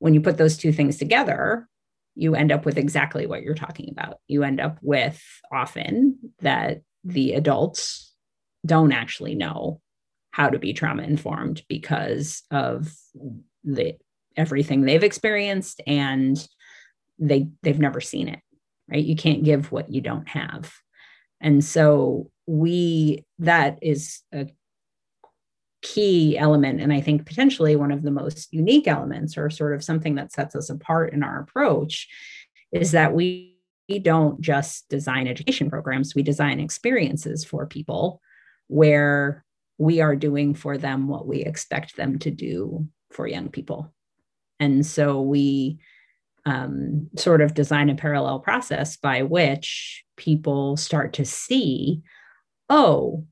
[0.00, 1.68] when you put those two things together,
[2.16, 4.18] you end up with exactly what you're talking about.
[4.26, 5.22] You end up with
[5.52, 8.12] often that the adults
[8.66, 9.80] don't actually know
[10.32, 12.92] how to be trauma informed because of
[13.62, 13.94] the
[14.36, 16.48] everything they've experienced and
[17.18, 18.40] they they've never seen it
[18.90, 19.04] right?
[19.04, 20.72] You can't give what you don't have.
[21.40, 24.48] And so we that is a
[25.82, 26.80] key element.
[26.80, 30.32] And i think potentially one of the most unique elements or sort of something that
[30.32, 32.08] sets us apart in our approach
[32.72, 33.56] is that we
[33.88, 36.12] we don't just design education programs.
[36.12, 38.20] We design experiences for people
[38.66, 39.44] where
[39.78, 43.94] we are doing for them what we expect them to do for young people.
[44.58, 45.78] And so we
[46.46, 52.02] um, sort of design a parallel process by which people start to see
[52.68, 53.24] oh,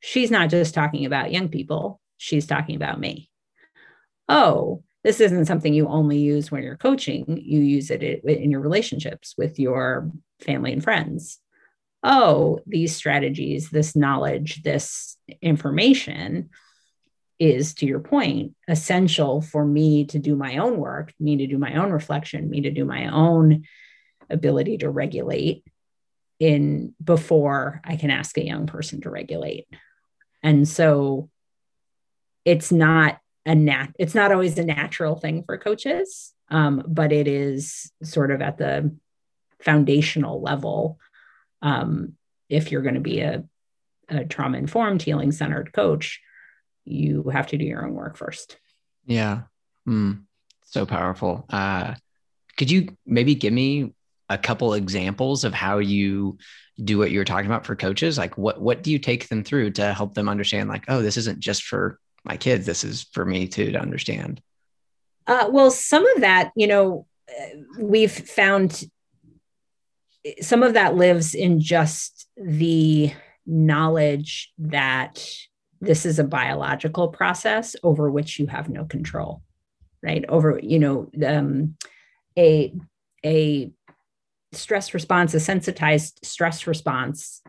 [0.00, 3.30] she's not just talking about young people, she's talking about me.
[4.28, 8.60] Oh, this isn't something you only use when you're coaching, you use it in your
[8.60, 11.38] relationships with your family and friends.
[12.02, 16.50] Oh, these strategies, this knowledge, this information
[17.42, 21.58] is to your point essential for me to do my own work me to do
[21.58, 23.64] my own reflection me to do my own
[24.30, 25.64] ability to regulate
[26.38, 29.66] in before i can ask a young person to regulate.
[30.44, 31.30] And so
[32.44, 37.26] it's not a nat it's not always a natural thing for coaches um, but it
[37.26, 38.94] is sort of at the
[39.60, 40.98] foundational level
[41.60, 42.12] um,
[42.48, 43.42] if you're going to be a,
[44.08, 46.20] a trauma informed healing centered coach
[46.84, 48.56] you have to do your own work first.
[49.06, 49.42] Yeah.
[49.88, 50.24] Mm,
[50.64, 51.44] so powerful.
[51.50, 51.94] Uh,
[52.56, 53.94] could you maybe give me
[54.28, 56.38] a couple examples of how you
[56.82, 58.18] do what you were talking about for coaches?
[58.18, 61.16] Like what what do you take them through to help them understand like, oh, this
[61.16, 64.40] isn't just for my kids, this is for me too to understand?
[65.26, 67.06] Uh, well, some of that, you know,
[67.78, 68.84] we've found
[70.40, 73.12] some of that lives in just the
[73.46, 75.24] knowledge that
[75.82, 79.42] this is a biological process over which you have no control
[80.02, 80.24] right?
[80.28, 81.76] Over you know um,
[82.38, 82.74] a
[83.24, 83.70] a
[84.52, 87.40] stress response a sensitized stress response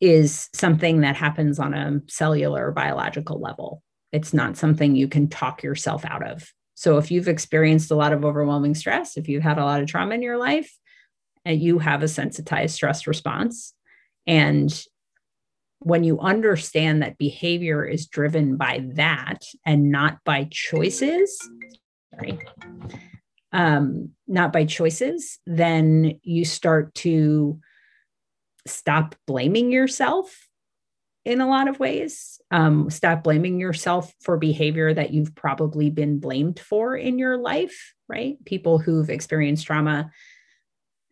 [0.00, 3.82] is something that happens on a cellular biological level.
[4.12, 6.52] It's not something you can talk yourself out of.
[6.74, 9.88] So if you've experienced a lot of overwhelming stress if you've had a lot of
[9.88, 10.70] trauma in your life
[11.44, 13.72] and you have a sensitized stress response.
[14.26, 14.84] And
[15.84, 21.38] when you understand that behavior is driven by that and not by choices,
[22.14, 22.38] sorry,
[23.52, 27.60] um, not by choices, then you start to
[28.66, 30.48] stop blaming yourself
[31.26, 32.40] in a lot of ways.
[32.50, 37.94] Um, stop blaming yourself for behavior that you've probably been blamed for in your life,
[38.08, 38.42] right?
[38.46, 40.10] People who've experienced trauma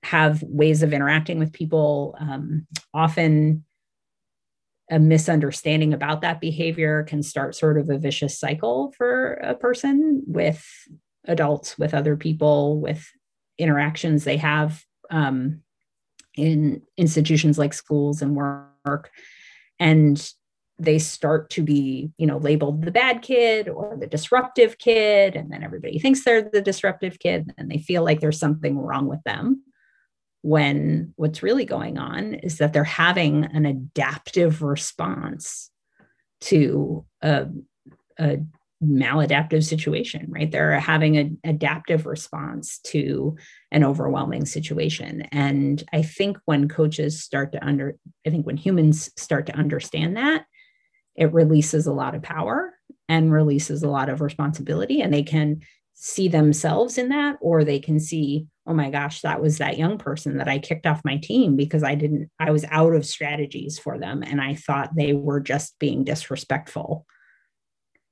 [0.02, 3.64] have ways of interacting with people, um, often
[4.90, 10.22] a misunderstanding about that behavior can start sort of a vicious cycle for a person
[10.26, 10.66] with
[11.26, 13.08] adults, with other people, with
[13.58, 15.60] interactions they have um,
[16.36, 19.10] in institutions like schools and work.
[19.78, 20.32] And
[20.78, 25.36] they start to be, you know, labeled the bad kid or the disruptive kid.
[25.36, 29.06] And then everybody thinks they're the disruptive kid and they feel like there's something wrong
[29.06, 29.62] with them
[30.42, 35.70] when what's really going on is that they're having an adaptive response
[36.40, 37.46] to a,
[38.18, 38.38] a
[38.82, 40.50] maladaptive situation, right?
[40.50, 43.36] They're having an adaptive response to
[43.70, 45.22] an overwhelming situation.
[45.30, 50.16] And I think when coaches start to under, I think when humans start to understand
[50.16, 50.46] that,
[51.14, 52.74] it releases a lot of power
[53.08, 55.60] and releases a lot of responsibility, and they can
[55.94, 59.98] see themselves in that, or they can see oh my gosh, that was that young
[59.98, 63.78] person that I kicked off my team because I didn't, I was out of strategies
[63.78, 64.22] for them.
[64.22, 67.04] And I thought they were just being disrespectful.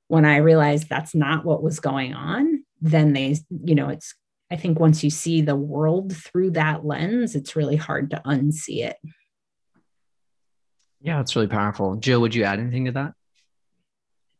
[0.09, 4.13] When I realized that's not what was going on, then they, you know, it's,
[4.51, 8.83] I think once you see the world through that lens, it's really hard to unsee
[8.85, 8.97] it.
[10.99, 11.95] Yeah, it's really powerful.
[11.95, 13.13] Jill, would you add anything to that?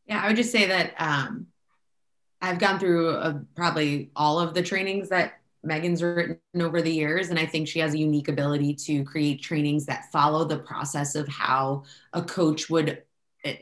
[0.07, 1.47] Yeah, I would just say that um,
[2.41, 7.29] I've gone through uh, probably all of the trainings that Megan's written over the years,
[7.29, 11.15] and I think she has a unique ability to create trainings that follow the process
[11.15, 13.03] of how a coach would
[13.45, 13.57] eh,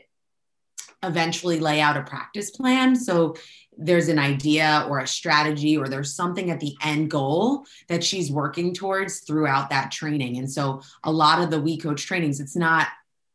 [1.02, 2.96] eventually lay out a practice plan.
[2.96, 3.36] So
[3.76, 8.30] there's an idea or a strategy or there's something at the end goal that she's
[8.30, 10.36] working towards throughout that training.
[10.38, 12.88] And so a lot of the We Coach trainings, it's not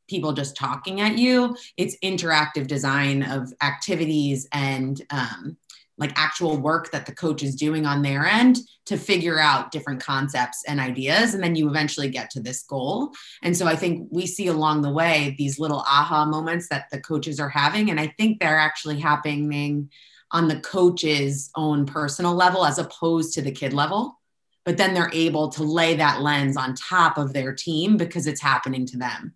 [0.08, 5.58] people just talking at you, it's interactive design of activities and um,
[5.98, 10.04] like actual work that the coach is doing on their end to figure out different
[10.04, 13.12] concepts and ideas and then you eventually get to this goal.
[13.42, 17.00] And so i think we see along the way these little aha moments that the
[17.00, 19.90] coaches are having and i think they're actually happening
[20.32, 24.20] on the coach's own personal level as opposed to the kid level.
[24.64, 28.42] But then they're able to lay that lens on top of their team because it's
[28.42, 29.36] happening to them.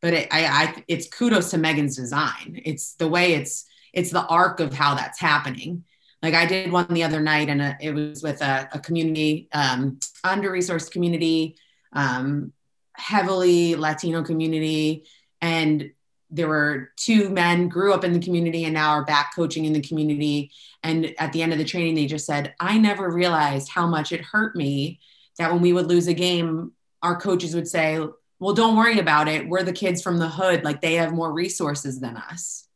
[0.00, 2.62] But it, I, I it's kudos to megan's design.
[2.64, 5.84] It's the way it's it's the arc of how that's happening.
[6.22, 9.48] Like i did one the other night and uh, it was with a, a community
[9.52, 11.56] um, under resourced community
[11.92, 12.52] um,
[12.92, 15.04] heavily latino community.
[15.40, 15.92] And
[16.30, 19.72] there were two men grew up in the community and now are back coaching in
[19.72, 20.52] the community.
[20.82, 24.12] And at the end of the training they just said i never realized how much
[24.12, 25.00] it hurt me
[25.38, 27.98] that when we would lose a game our coaches would say
[28.38, 29.48] well don't worry about it.
[29.48, 30.64] We're the kids from the hood.
[30.64, 32.66] Like they have more resources than us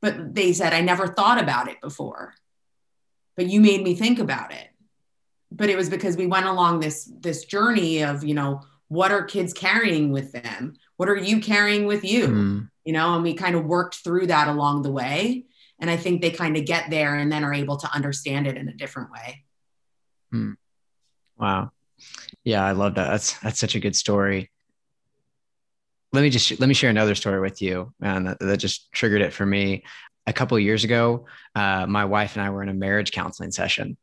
[0.00, 2.34] but they said i never thought about it before
[3.36, 4.68] but you made me think about it
[5.50, 9.22] but it was because we went along this this journey of you know what are
[9.22, 12.68] kids carrying with them what are you carrying with you mm.
[12.84, 15.44] you know, and we kind of worked through that along the way.
[15.78, 18.56] And I think they kind of get there and then are able to understand it
[18.56, 19.44] in a different way.
[20.32, 20.52] Hmm.
[21.38, 21.70] Wow.
[22.44, 23.10] Yeah, I love that.
[23.10, 24.50] That's that's such a good story.
[26.12, 29.20] Let me just let me share another story with you, and that, that just triggered
[29.20, 29.84] it for me.
[30.26, 33.96] A couple years ago, uh, my wife and I were in a marriage counseling session,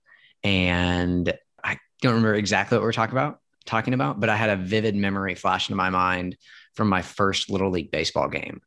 [0.43, 1.33] and
[1.63, 4.55] I don't remember exactly what we are talking about, talking about, but I had a
[4.55, 6.37] vivid memory flash into my mind
[6.75, 8.61] from my first little league baseball game,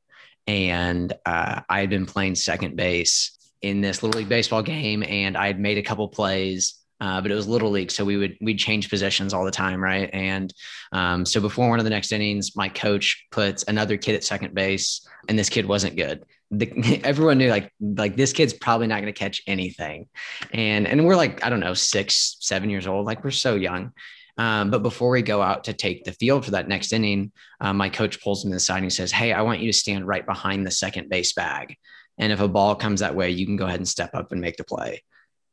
[0.47, 5.37] and uh, I had been playing second base in this little league baseball game, and
[5.37, 8.37] I had made a couple plays uh, but it was little league, so we would
[8.41, 10.11] we'd change positions all the time, right?
[10.13, 10.53] And
[10.93, 14.55] um, so before one of the next innings, my coach puts another kid at second
[14.55, 16.25] base, and this kid wasn't good.
[16.51, 20.09] The, everyone knew like like this kid's probably not going to catch anything,
[20.53, 23.93] and and we're like I don't know six seven years old, like we're so young.
[24.37, 27.73] Um, but before we go out to take the field for that next inning, uh,
[27.73, 29.77] my coach pulls me to the side and he says, "Hey, I want you to
[29.77, 31.77] stand right behind the second base bag,
[32.19, 34.41] and if a ball comes that way, you can go ahead and step up and
[34.41, 35.03] make the play."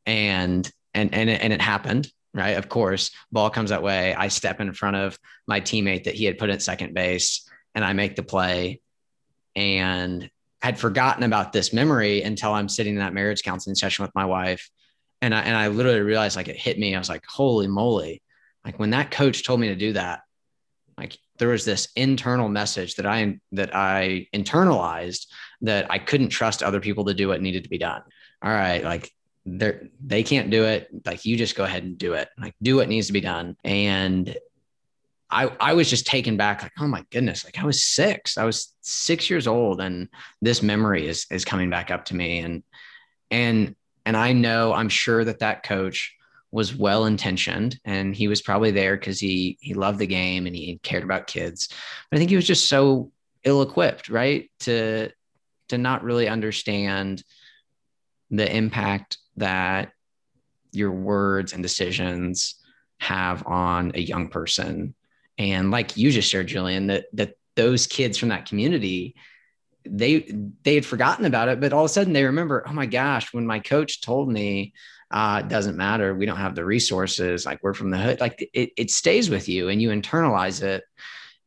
[0.06, 2.58] And and and and it happened right?
[2.58, 4.14] Of course ball comes that way.
[4.14, 7.84] I step in front of my teammate that he had put at second base and
[7.84, 8.80] i make the play.
[9.56, 10.30] And
[10.60, 14.26] had forgotten about this memory until i'm sitting in that marriage counseling session with my
[14.26, 14.68] wife.
[15.22, 16.94] And i and i literally realized like it hit me.
[16.94, 18.22] I was like holy moly.
[18.64, 20.20] Like when that coach told me to do that
[20.98, 25.26] like there was this internal message that i that i internalized
[25.60, 28.02] that i couldn't trust other people to do what needed to be done.
[28.42, 29.10] All right like
[29.46, 30.88] they're they can't do it.
[31.06, 32.28] Like you just go ahead and do it.
[32.36, 33.56] Like do what needs to be done.
[33.64, 34.36] And
[35.30, 38.36] I, I was just taken back like oh my goodness like i was six.
[38.36, 40.08] I was six years old and
[40.42, 42.40] this memory is is coming back up to me.
[42.40, 42.62] And
[43.30, 43.74] and
[44.04, 46.14] and i know i'm sure that that coach
[46.52, 50.54] was well intentioned and he was probably there because he he loved the game and
[50.54, 51.68] he cared about kids.
[52.10, 53.12] But i think he was just so
[53.44, 55.10] ill equipped right to
[55.68, 57.22] to not really understand
[58.30, 59.92] the impact that
[60.72, 62.56] your words and decisions
[62.98, 64.94] have on a young person.
[65.38, 69.16] And like you just shared, Julian, that that those kids from that community,
[69.84, 70.20] they
[70.62, 73.32] they had forgotten about it, but all of a sudden they remember, oh my gosh,
[73.32, 74.72] when my coach told me
[75.10, 78.48] uh, it doesn't matter, we don't have the resources, like we're from the hood, like
[78.52, 80.82] it, it stays with you and you internalize it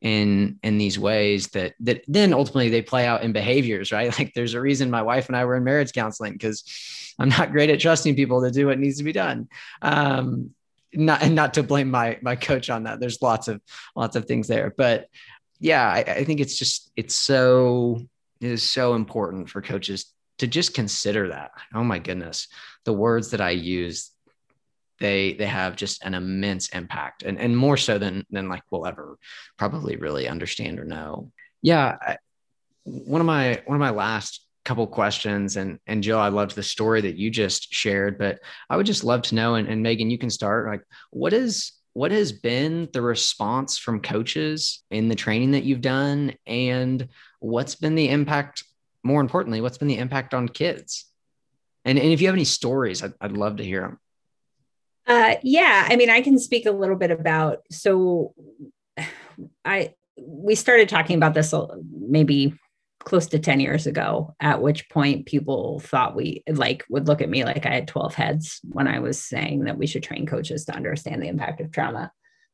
[0.02, 4.14] in in these ways that that then ultimately they play out in behaviors right?
[4.20, 6.64] Like there's a reason my wife and i were in marriage counseling because
[7.20, 9.48] i'm not great at trusting people to do what needs to be done.
[9.82, 10.52] Um
[10.94, 13.00] not and not to blame my my coach on that.
[13.00, 13.62] There's lots of
[13.96, 14.74] lots of things there.
[14.76, 15.08] But
[15.60, 18.02] yeah I, I think it's just it's so
[18.40, 21.52] it is so important for coaches to just consider that.
[21.74, 22.48] Oh my goodness.
[22.86, 24.12] The words that i use
[25.00, 28.86] they they have just an immense impact and, and more so than than like we'll
[28.86, 29.18] ever
[29.58, 31.32] probably really understand or know.
[31.62, 32.18] Yeah I,
[32.84, 36.62] one of my one of my last couple questions and and jill i loved the
[36.62, 38.40] story that you just shared but
[38.70, 41.72] i would just love to know and, and megan you can start like what is
[41.94, 47.08] what has been the response from coaches in the training that you've done and
[47.40, 48.64] what's been the impact
[49.04, 51.06] more importantly what's been the impact on kids?
[51.86, 54.00] And, and if you have any stories I'd, I'd love to hear them
[55.10, 57.64] uh, yeah, I mean, I can speak a little bit about.
[57.72, 58.34] So,
[59.66, 61.54] I we started talking about this
[61.92, 62.54] maybe
[63.00, 67.30] close to 10 years ago at which point people thought we like would look at
[67.30, 70.66] me like i had 12 heads when i was saying that we should train coaches
[70.66, 72.12] to understand the impact of trauma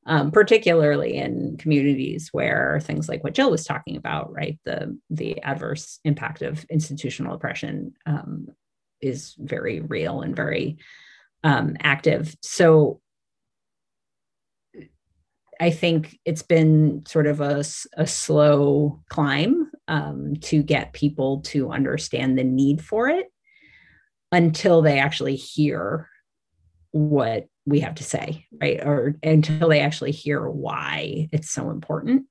[0.08, 5.42] um, particularly in communities where things like what jill was talking about right the the
[5.42, 8.48] adverse impact of institutional oppression um,
[9.02, 10.78] is very real and very
[11.46, 12.36] um, active.
[12.42, 13.00] So
[15.62, 17.64] I think it's been sort of a,
[17.96, 23.28] a slow climb um, to get people to understand the need for it
[24.32, 26.10] until they actually hear
[26.92, 28.80] what we have to say, right?
[28.84, 32.26] Or until they actually hear why it's so important.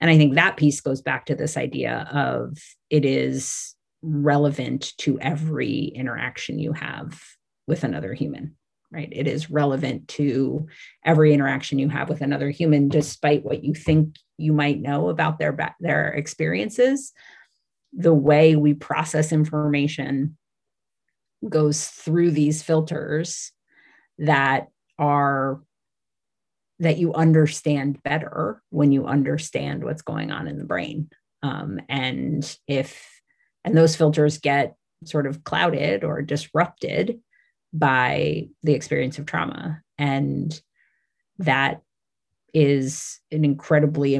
[0.00, 2.56] And I think that piece goes back to this idea of
[2.88, 7.20] it is relevant to every interaction you have
[7.66, 8.56] with another human
[8.92, 9.08] right?
[9.12, 10.66] It is relevant to
[11.04, 15.38] every interaction you have with another human, despite what you think you might know about
[15.38, 17.12] their their experiences.
[17.92, 20.36] The way we process information
[21.48, 23.52] goes through these filters
[24.18, 24.68] that
[24.98, 25.60] are
[26.78, 31.10] that you understand better when you understand what's going on in the brain
[31.42, 33.20] um, and if
[33.64, 34.74] and those filters get
[35.04, 37.20] sort of clouded or disrupted
[37.72, 39.80] by the experience of trauma.
[39.98, 40.60] And
[41.38, 41.82] that
[42.52, 44.18] is an incredibly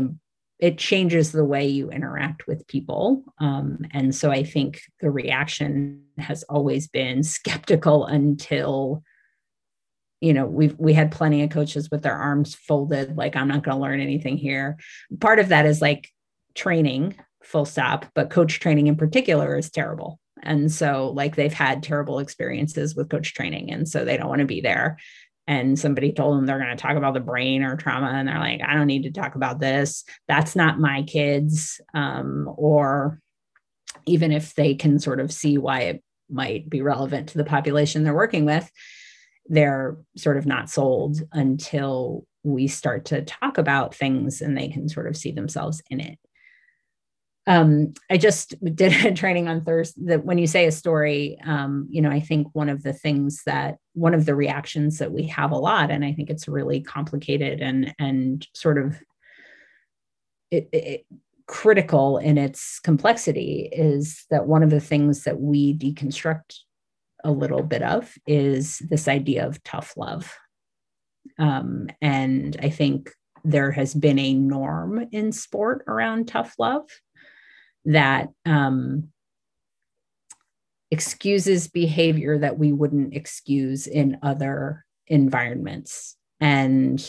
[0.60, 3.24] it changes the way you interact with people.
[3.38, 9.02] Um, and so I think the reaction has always been skeptical until
[10.20, 13.62] you know we've we had plenty of coaches with their arms folded like i'm not
[13.62, 14.76] going to learn anything here
[15.18, 16.10] part of that is like
[16.54, 21.82] training full stop but coach training in particular is terrible and so like they've had
[21.82, 24.98] terrible experiences with coach training and so they don't want to be there
[25.46, 28.38] and somebody told them they're going to talk about the brain or trauma and they're
[28.38, 33.20] like i don't need to talk about this that's not my kids um, or
[34.06, 38.04] even if they can sort of see why it might be relevant to the population
[38.04, 38.70] they're working with
[39.48, 44.88] they're sort of not sold until we start to talk about things and they can
[44.88, 46.18] sort of see themselves in it.
[47.46, 51.86] Um, I just did a training on Thursday that when you say a story, um,
[51.90, 55.24] you know, I think one of the things that one of the reactions that we
[55.24, 58.96] have a lot, and I think it's really complicated and and sort of
[60.50, 61.06] it, it,
[61.46, 66.58] critical in its complexity, is that one of the things that we deconstruct
[67.24, 70.32] a little bit of is this idea of tough love.
[71.38, 73.10] Um, and I think
[73.44, 76.88] there has been a norm in sport around tough love
[77.84, 79.08] that um,
[80.90, 86.16] excuses behavior that we wouldn't excuse in other environments.
[86.40, 87.04] And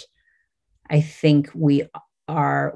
[0.90, 1.84] I think we
[2.28, 2.76] are,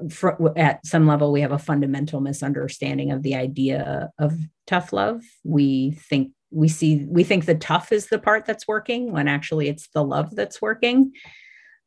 [0.56, 4.34] at some level, we have a fundamental misunderstanding of the idea of
[4.66, 5.22] tough love.
[5.44, 9.68] We think we see we think the tough is the part that's working when actually
[9.68, 11.12] it's the love that's working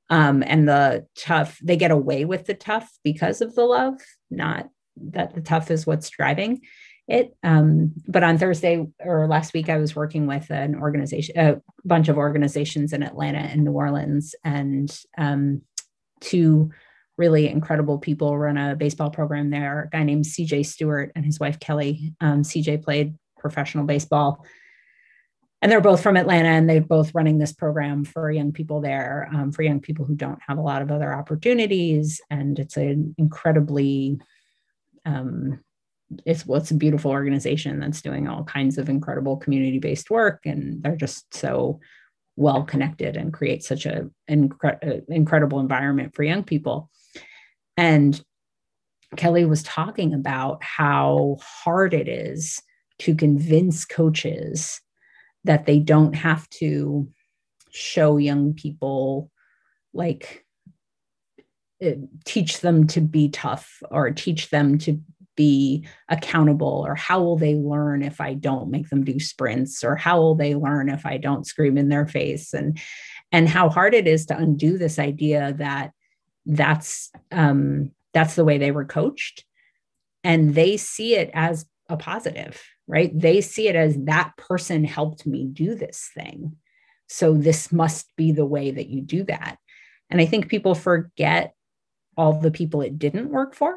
[0.10, 3.96] um, and the tough they get away with the tough because of the love
[4.30, 6.62] not that the tough is what's driving
[7.08, 11.62] it um, but on thursday or last week i was working with an organization a
[11.86, 15.62] bunch of organizations in atlanta and new orleans and um,
[16.22, 16.70] two
[17.18, 21.40] really incredible people run a baseball program there a guy named cj stewart and his
[21.40, 24.46] wife kelly um, cj played professional baseball.
[25.62, 29.30] And they're both from Atlanta and they're both running this program for young people there,
[29.34, 32.22] um, for young people who don't have a lot of other opportunities.
[32.30, 34.20] And it's an incredibly,
[35.10, 35.60] um,
[36.26, 40.42] it's well, it's a beautiful organization that's doing all kinds of incredible community based work.
[40.46, 41.80] And they're just so
[42.36, 46.90] well connected and create such a incre- incredible environment for young people.
[47.78, 48.22] And
[49.18, 52.62] Kelly was talking about how hard it is
[53.00, 54.82] to convince coaches
[55.44, 57.08] that they don't have to
[57.72, 59.32] show young people
[59.94, 60.49] like uh,
[62.26, 65.00] teach them to be tough or teach them to
[65.36, 69.96] be accountable or how will they learn if i don't make them do sprints or
[69.96, 72.78] how will they learn if i don't scream in their face and
[73.32, 75.92] and how hard it is to undo this idea that
[76.46, 79.46] that's um that's the way they were coached
[80.26, 83.12] and they see it as a positive right?
[83.18, 86.58] They see it as that person helped me do this thing.
[87.08, 89.58] So this must be the way that you do that.
[90.10, 91.54] And I think people forget
[92.20, 93.74] all the people it didn't work for,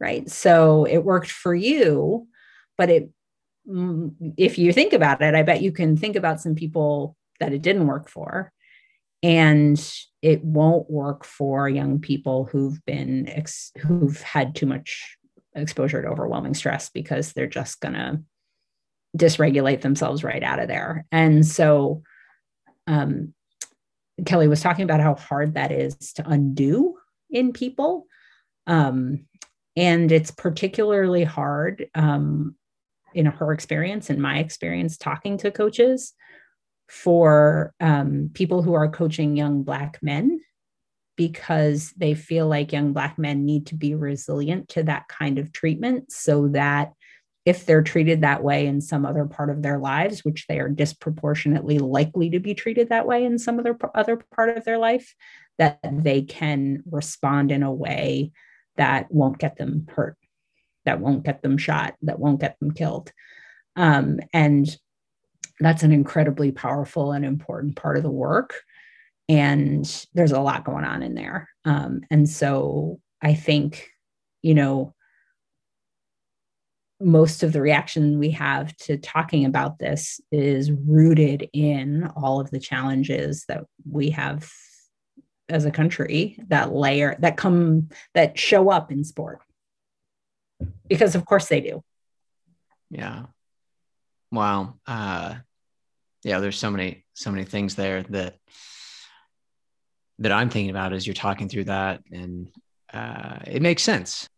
[0.00, 0.28] right?
[0.28, 2.26] So it worked for you,
[2.76, 3.10] but it,
[3.70, 7.52] mm, if you think about it, I bet you can think about some people that
[7.52, 8.52] it didn't work for.
[9.22, 9.80] And
[10.22, 15.16] it won't work for young people who've been, ex- who've had too much
[15.54, 18.20] exposure to overwhelming stress because they're just going to
[19.16, 21.06] dysregulate themselves right out of there.
[21.12, 22.02] And so
[22.88, 23.34] um,
[24.26, 26.98] Kelly was talking about how hard that is to undo
[27.30, 28.06] in people.
[28.66, 29.26] Um,
[29.76, 32.56] and it's particularly hard um,
[33.14, 36.14] in her experience, in my experience, talking to coaches
[36.88, 40.40] for um, people who are coaching young Black men
[41.16, 45.52] because they feel like young Black men need to be resilient to that kind of
[45.52, 46.92] treatment so that
[47.44, 50.68] if they're treated that way in some other part of their lives, which they are
[50.68, 55.14] disproportionately likely to be treated that way in some other other part of their life,
[55.58, 58.32] that they can respond in a way
[58.76, 60.16] that won't get them hurt,
[60.84, 63.12] that won't get them shot, that won't get them killed.
[63.76, 64.68] Um, and
[65.60, 68.54] that's an incredibly powerful and important part of the work.
[69.28, 71.48] And there's a lot going on in there.
[71.64, 73.88] Um, and so I think,
[74.42, 74.94] you know,
[77.00, 82.50] most of the reaction we have to talking about this is rooted in all of
[82.50, 84.50] the challenges that we have
[85.48, 89.40] as a country that layer that come that show up in sport.
[90.88, 91.82] Because of course they do.
[92.90, 93.26] Yeah.
[94.30, 94.74] Wow.
[94.86, 95.36] Uh
[96.24, 98.34] yeah there's so many so many things there that
[100.18, 102.02] that i'm thinking about as you're talking through that.
[102.10, 102.48] And
[102.92, 104.28] uh it makes sense.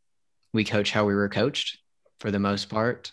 [0.52, 1.78] We coach how we were coached
[2.18, 3.12] for the most part.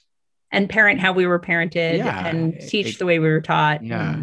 [0.51, 3.83] And parent how we were parented yeah, and teach it, the way we were taught.
[3.83, 4.21] Yeah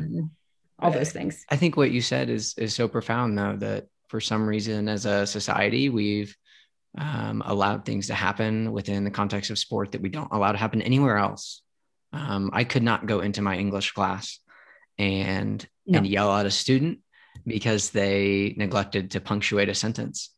[0.78, 4.20] all those things i think what you said is is so profound though that for
[4.20, 6.36] some reason as a society we've
[6.96, 10.58] um, allowed things to happen within the context of sport that we don't allow to
[10.58, 11.62] happen anywhere else
[12.12, 14.38] um, i could not go into my english class
[14.98, 15.98] and no.
[15.98, 17.00] and yell at a student
[17.46, 20.30] because they neglected to punctuate a sentence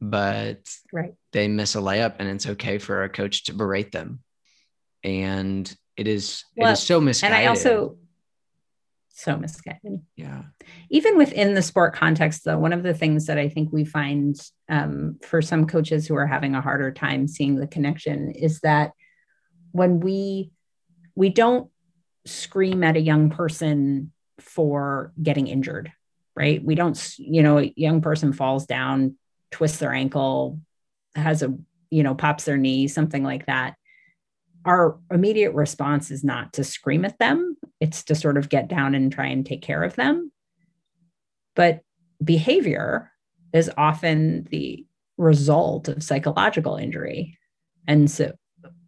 [0.00, 0.62] but
[0.92, 1.12] right.
[1.32, 4.20] they miss a layup and it's okay for a coach to berate them
[5.04, 7.96] and it is well, it is so misguided and i also
[9.12, 10.00] so misguided.
[10.16, 10.42] Yeah.
[10.88, 14.40] Even within the sport context though one of the things that i think we find
[14.68, 18.92] um, for some coaches who are having a harder time seeing the connection is that
[19.72, 20.50] when we
[21.14, 21.70] we don't
[22.24, 25.92] scream at a young person for getting injured
[26.40, 26.64] right?
[26.64, 29.16] We don't you know a young person falls down
[29.50, 30.60] twists their ankle
[31.14, 31.54] has a
[31.90, 33.74] you know pops their knee something like that.
[34.64, 38.94] Our immediate response is not to scream at them it's to sort of get down
[38.94, 40.30] and try and take care of them.
[41.56, 41.80] But
[42.22, 43.10] behavior
[43.52, 47.38] is often the result of psychological injury.
[47.86, 48.32] And so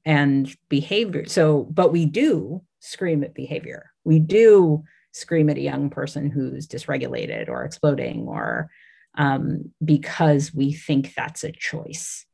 [0.05, 3.90] and behavior so but we do scream at behavior.
[4.05, 8.70] We do scream at a young person who's dysregulated or exploding or
[9.16, 12.26] um, because we think that's a choice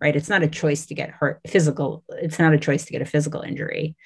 [0.00, 0.16] right?
[0.16, 3.06] It's not a choice to get hurt physical it's not a choice to get a
[3.06, 3.96] physical injury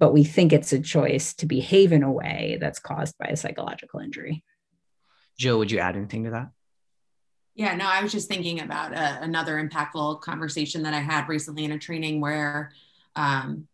[0.00, 3.36] but we think it's a choice to behave in a way that's caused by a
[3.36, 4.42] psychological injury.
[5.38, 6.50] Jill would you add anything to that?
[7.54, 11.28] Yeah no i was just thinking about a, uh, another impactful conversation that i had
[11.28, 12.72] recently in a training where
[13.16, 13.66] um,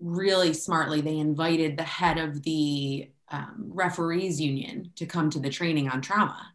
[0.00, 5.50] really smartly they invited the head of the um, referees union to come to the
[5.50, 6.52] training on trauma.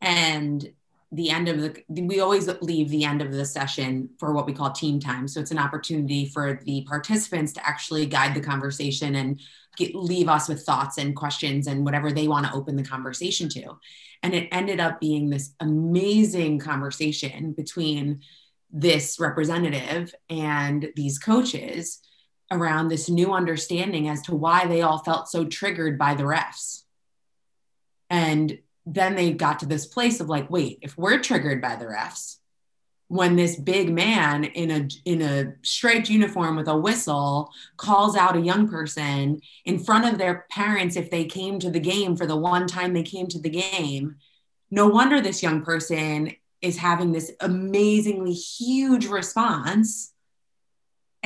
[0.00, 0.72] And
[1.12, 4.52] the end of the we always leave the end of the session for what we
[4.52, 5.28] call team time.
[5.28, 9.40] So it's an opportunity for the participants to actually guide the conversation and
[9.76, 13.48] get, leave us with thoughts and questions and whatever they want to open the conversation
[13.50, 13.78] to.
[14.22, 18.22] And it ended up being this amazing conversation between
[18.70, 22.00] this representative and these coaches
[22.50, 26.82] around this new understanding as to why they all felt so triggered by the refs.
[28.10, 31.86] And then they got to this place of like, wait, if we're triggered by the
[31.86, 32.36] refs,
[33.08, 38.36] when this big man in a in a striped uniform with a whistle calls out
[38.36, 42.26] a young person in front of their parents if they came to the game for
[42.26, 44.16] the one time they came to the game
[44.72, 50.12] no wonder this young person is having this amazingly huge response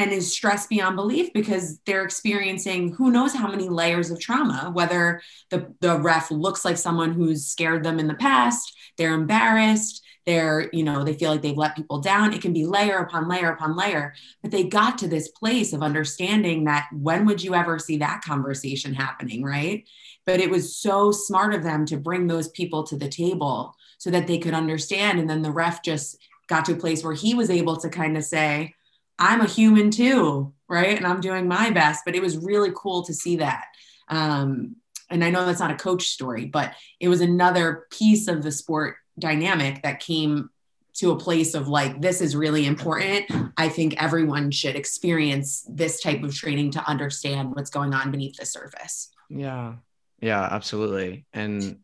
[0.01, 4.71] and is stressed beyond belief because they're experiencing who knows how many layers of trauma
[4.73, 5.21] whether
[5.51, 10.69] the, the ref looks like someone who's scared them in the past they're embarrassed they're
[10.73, 12.33] you know they feel like they've let people down.
[12.33, 15.83] It can be layer upon layer upon layer but they got to this place of
[15.83, 19.89] understanding that when would you ever see that conversation happening right?
[20.27, 24.11] But it was so smart of them to bring those people to the table so
[24.11, 25.19] that they could understand.
[25.19, 28.17] And then the ref just got to a place where he was able to kind
[28.17, 28.75] of say
[29.21, 30.97] I'm a human too, right?
[30.97, 32.03] And I'm doing my best.
[32.05, 33.67] But it was really cool to see that.
[34.09, 34.77] Um,
[35.11, 38.53] and I know that's not a coach story, but it was another piece of the
[38.53, 40.51] sport dynamic that came
[40.95, 43.31] to a place of like, this is really important.
[43.57, 48.37] I think everyone should experience this type of training to understand what's going on beneath
[48.37, 49.11] the surface.
[49.29, 49.75] Yeah.
[50.21, 51.25] Yeah, absolutely.
[51.33, 51.79] And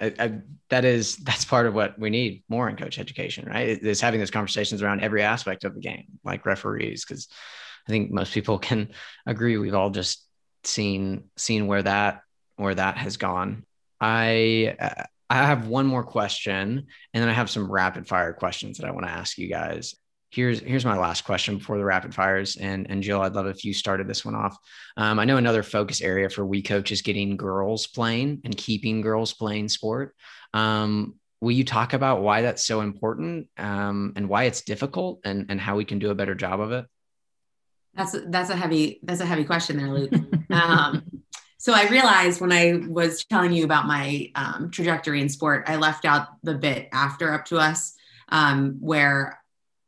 [0.00, 0.38] I, I,
[0.70, 3.68] that is that's part of what we need more in coach education, right?
[3.68, 7.28] Is having those conversations around every aspect of the game, like referees, because
[7.88, 8.90] I think most people can
[9.26, 10.24] agree we've all just
[10.64, 12.22] seen seen where that
[12.56, 13.64] where that has gone.
[14.00, 18.78] I uh, I have one more question, and then I have some rapid fire questions
[18.78, 19.94] that I want to ask you guys
[20.36, 22.56] here's here's my last question before the rapid fires.
[22.56, 24.56] And and jill i'd love if you started this one off.
[24.96, 29.00] Um, i know another focus area for we coach is getting girls playing and keeping
[29.00, 30.14] girls playing sport.
[30.52, 35.46] Um, will you talk about why that's so important um, and why it's difficult and
[35.48, 36.84] and how we can do a better job of it?
[37.94, 40.12] That's that's a heavy that's a heavy question there luke.
[40.50, 41.02] Um,
[41.58, 45.74] so i realized when i was telling you about my um, trajectory in sport i
[45.74, 47.94] left out the bit after up to us
[48.28, 49.40] um, where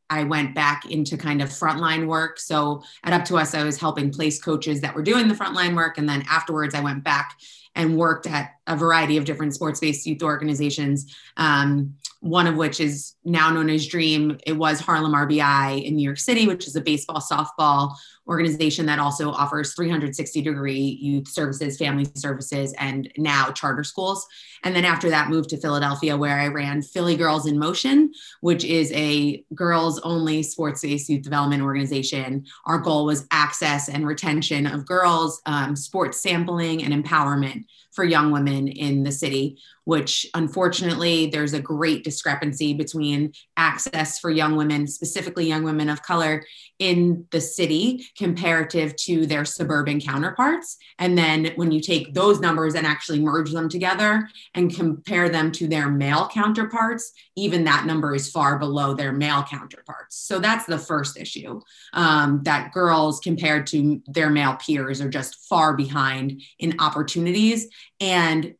[0.09, 2.39] I went back into kind of frontline work.
[2.39, 5.75] So at Up to Us, I was helping place coaches that were doing the frontline
[5.75, 5.97] work.
[5.97, 7.37] And then afterwards, I went back
[7.75, 12.79] and worked at a variety of different sports based youth organizations, um, one of which
[12.79, 14.37] is now known as Dream.
[14.45, 17.95] It was Harlem RBI in New York City, which is a baseball, softball
[18.29, 24.25] organization that also offers 360 degree youth services, family services, and now charter schools.
[24.63, 28.63] And then after that, moved to Philadelphia, where I ran Philly Girls in Motion, which
[28.63, 32.45] is a girls only sports based youth development organization.
[32.65, 38.31] Our goal was access and retention of girls, um, sports sampling, and empowerment for young
[38.31, 44.87] women in the city, which unfortunately there's a great discrepancy between access for young women,
[44.87, 46.43] specifically young women of color
[46.77, 50.77] in the city comparative to their suburban counterparts.
[50.99, 55.53] And then when you take those numbers and actually merge them together and compare them
[55.53, 60.17] to their male counterparts, even that number is far below their male counterparts.
[60.17, 61.61] So that's the first issue
[61.93, 67.69] um, that girls compared to their male peers are just far behind in opportunities
[68.01, 68.53] and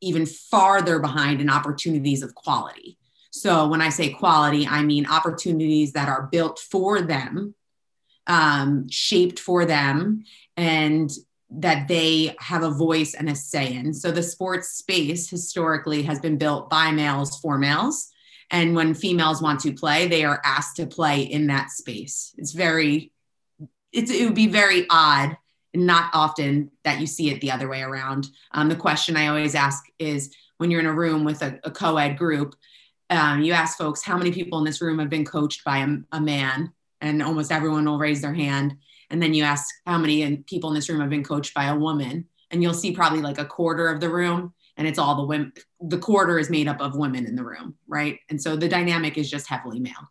[0.00, 2.96] even farther behind in opportunities of quality.
[3.30, 7.54] So when I say quality, I mean opportunities that are built for them,
[8.26, 10.24] um, shaped for them,
[10.56, 11.10] and
[11.50, 13.92] that they have a voice and a say in.
[13.92, 18.10] So the sports space historically has been built by males for males.
[18.50, 22.34] And when females want to play, they are asked to play in that space.
[22.38, 23.12] It's very,
[23.92, 25.36] it's, it would be very odd
[25.74, 28.28] not often that you see it the other way around.
[28.52, 31.70] Um, the question I always ask is when you're in a room with a, a
[31.70, 32.54] co ed group,
[33.10, 35.88] um, you ask folks how many people in this room have been coached by a,
[36.16, 36.72] a, man,
[37.02, 38.76] and almost everyone will raise their hand.
[39.10, 41.76] And then you ask how many people in this room have been coached by a
[41.76, 45.26] woman, and you'll see probably like a quarter of the room, and it's all the
[45.26, 45.52] women.
[45.80, 48.18] The quarter is made up of women in the room, right?
[48.30, 50.08] And so the dynamic is just heavily male.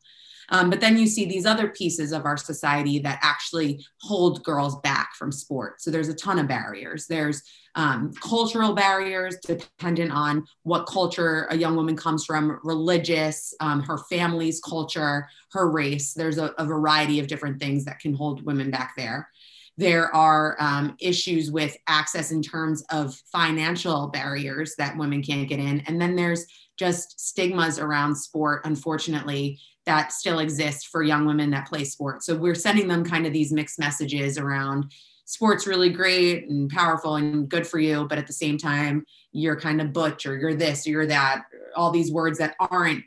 [0.52, 4.80] Um, but then you see these other pieces of our society that actually hold girls
[4.82, 5.82] back from sport.
[5.82, 7.08] So there's a ton of barriers.
[7.08, 7.42] There's
[7.76, 13.98] um, cultural barriers dependent on what culture a young woman comes from, religious, um, her
[14.10, 16.14] family's culture, her race.
[16.14, 19.30] There's a, a, variety of different things that can hold women back there.
[19.78, 25.60] There are um, issues with access in terms of financial barriers that women can't get
[25.60, 25.80] in.
[25.88, 26.46] And then there's
[26.78, 32.26] just stigmas around sport, unfortunately, that still exist for young women that play sports.
[32.26, 34.92] So we're sending them kind of these mixed messages around
[35.26, 39.60] sports really great and powerful and good for you, but at the same time, you're
[39.60, 41.44] kind of butch or you're this or you're that,
[41.76, 43.04] all these words that aren't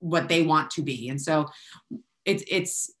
[0.00, 1.08] what they want to be.
[1.08, 1.46] And so
[2.24, 2.92] it's it's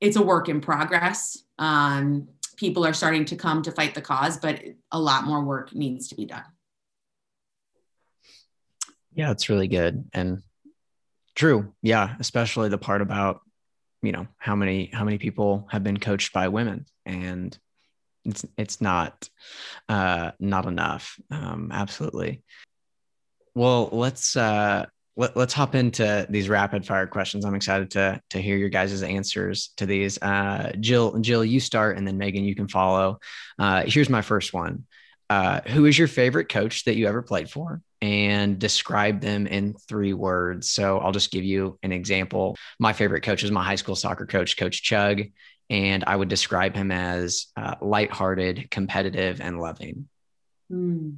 [0.00, 1.42] it's a work in progress.
[1.58, 5.74] Um, people are starting to come to fight the cause, but a lot more work
[5.74, 6.44] needs to be done.
[9.14, 10.08] Yeah, it's really good.
[10.12, 10.42] And
[11.38, 11.72] True.
[11.82, 13.40] Yeah, especially the part about
[14.02, 16.84] you know how many how many people have been coached by women.
[17.06, 17.56] And
[18.24, 19.28] it's it's not
[19.88, 21.16] uh not enough.
[21.30, 22.42] Um absolutely.
[23.54, 24.86] Well let's uh
[25.16, 27.44] let, us hop into these rapid fire questions.
[27.44, 30.20] I'm excited to to hear your guys' answers to these.
[30.20, 33.20] Uh jill jill you start and then megan you can follow.
[33.60, 34.86] Uh here's my first one.
[35.30, 39.74] Uh who is your favorite coach that you ever played for and describe them in
[39.74, 40.70] three words.
[40.70, 42.56] So I'll just give you an example.
[42.78, 45.22] My favorite coach is my high school soccer coach, Coach Chug,
[45.70, 50.08] and I would describe him as uh, lighthearted, competitive, and loving.
[50.70, 51.10] Hmm.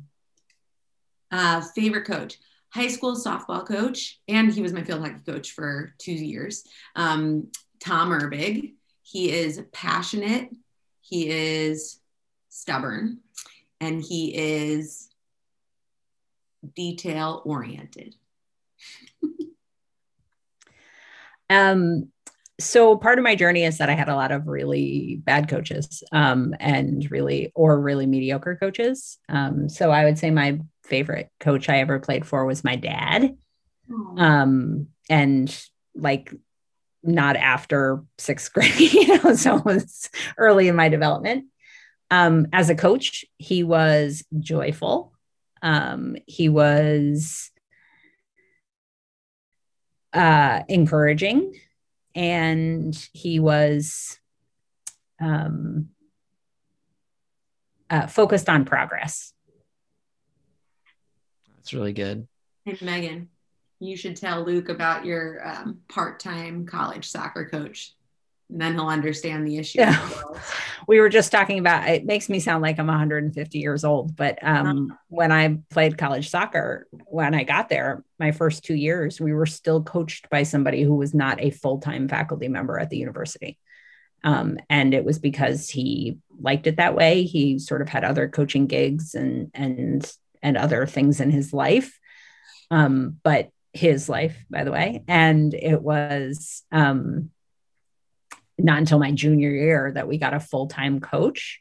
[1.31, 2.39] Uh, favorite coach,
[2.71, 6.65] high school softball coach, and he was my field hockey coach for two years.
[6.97, 7.49] Um,
[7.81, 8.75] Tom Erbig.
[9.03, 10.51] He is passionate.
[11.01, 12.01] He is
[12.49, 13.19] stubborn,
[13.81, 15.10] and he is
[16.75, 18.15] detail oriented?
[21.51, 22.11] um,
[22.59, 26.03] so part of my journey is that I had a lot of really bad coaches
[26.13, 29.19] um, and really or really mediocre coaches.
[29.29, 33.37] Um, so I would say my favorite coach I ever played for was my dad.
[34.19, 36.33] Um, and like
[37.03, 41.47] not after sixth grade, you know, so it was early in my development.
[42.11, 45.13] Um, as a coach, he was joyful.
[45.63, 47.51] Um, he was
[50.13, 51.55] uh, encouraging
[52.15, 54.19] and he was
[55.21, 55.91] um,
[57.89, 59.33] uh, focused on progress.
[61.57, 62.27] That's really good.
[62.65, 63.29] Hey, Megan,
[63.79, 67.95] you should tell Luke about your um, part time college soccer coach
[68.51, 69.79] and then he'll understand the issue.
[69.81, 70.09] Yeah.
[70.87, 74.39] we were just talking about it makes me sound like I'm 150 years old, but
[74.43, 74.97] um, uh-huh.
[75.09, 79.47] when I played college soccer, when I got there, my first two years, we were
[79.47, 83.59] still coached by somebody who was not a full time faculty member at the university.
[84.23, 87.23] Um, and it was because he liked it that way.
[87.23, 90.11] He sort of had other coaching gigs and and
[90.43, 91.99] and other things in his life.
[92.71, 95.05] Um, but his life, by the way.
[95.07, 97.31] And it was um,
[98.65, 101.61] not until my junior year that we got a full time coach.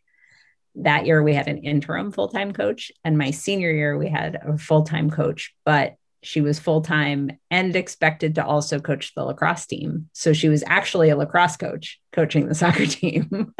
[0.76, 2.92] That year, we had an interim full time coach.
[3.04, 7.32] And my senior year, we had a full time coach, but she was full time
[7.50, 10.10] and expected to also coach the lacrosse team.
[10.14, 13.54] So she was actually a lacrosse coach coaching the soccer team.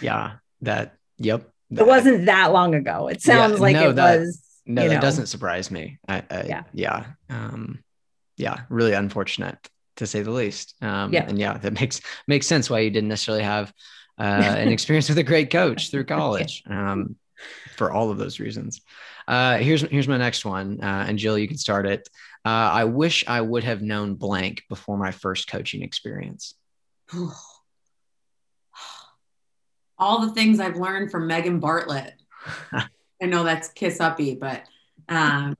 [0.00, 1.48] yeah, that, yep.
[1.70, 3.08] That, it wasn't that long ago.
[3.08, 5.00] It sounds yeah, like no, it that, was no, that know.
[5.00, 5.98] doesn't surprise me.
[6.08, 6.62] I, I, yeah.
[6.72, 7.06] Yeah.
[7.28, 7.84] Um,
[8.36, 8.62] yeah.
[8.68, 9.58] Really unfortunate
[9.98, 10.74] to say the least.
[10.82, 11.24] Um, yeah.
[11.28, 13.72] And yeah, that makes, makes sense why you didn't necessarily have
[14.18, 14.22] uh,
[14.56, 17.16] an experience with a great coach through college um,
[17.76, 18.80] for all of those reasons.
[19.26, 20.80] Uh, here's, here's my next one.
[20.82, 22.08] Uh, and Jill, you can start it.
[22.44, 26.54] Uh, I wish I would have known blank before my first coaching experience.
[29.98, 32.14] all the things I've learned from Megan Bartlett.
[32.72, 34.62] I know that's kiss uppy, but
[35.08, 35.56] um,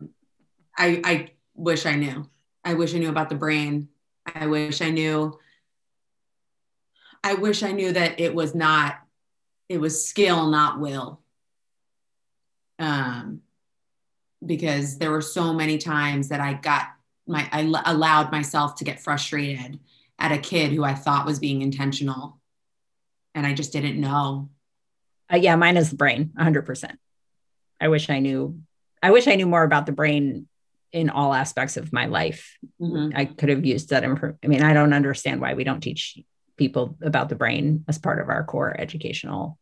[0.77, 2.29] I, I wish I knew.
[2.65, 3.89] I wish I knew about the brain.
[4.35, 5.39] I wish I knew.
[7.23, 8.99] I wish I knew that it was not,
[9.69, 11.21] it was skill, not will.
[12.79, 13.43] Um,
[14.45, 16.89] because there were so many times that I got
[17.27, 19.81] my, I l- allowed myself to get frustrated
[20.19, 22.39] at a kid who I thought was being intentional.
[23.35, 24.49] And I just didn't know.
[25.33, 26.97] Uh, yeah, mine is the brain, 100%.
[27.81, 28.61] I wish I knew
[29.03, 30.49] I wish I knew more about the brain
[30.93, 32.57] in all aspects of my life.
[32.81, 33.17] Mm-hmm.
[33.17, 34.05] I could have used that.
[34.05, 36.19] Imp- I mean, I don't understand why we don't teach
[36.57, 39.59] people about the brain as part of our core educational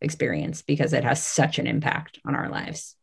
[0.00, 2.96] experience because it has such an impact on our lives.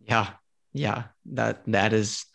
[0.00, 0.30] Yeah.
[0.72, 1.04] Yeah.
[1.32, 2.26] That that is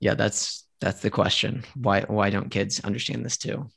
[0.00, 1.64] yeah, that's that's the question.
[1.74, 3.68] Why why don't kids understand this too?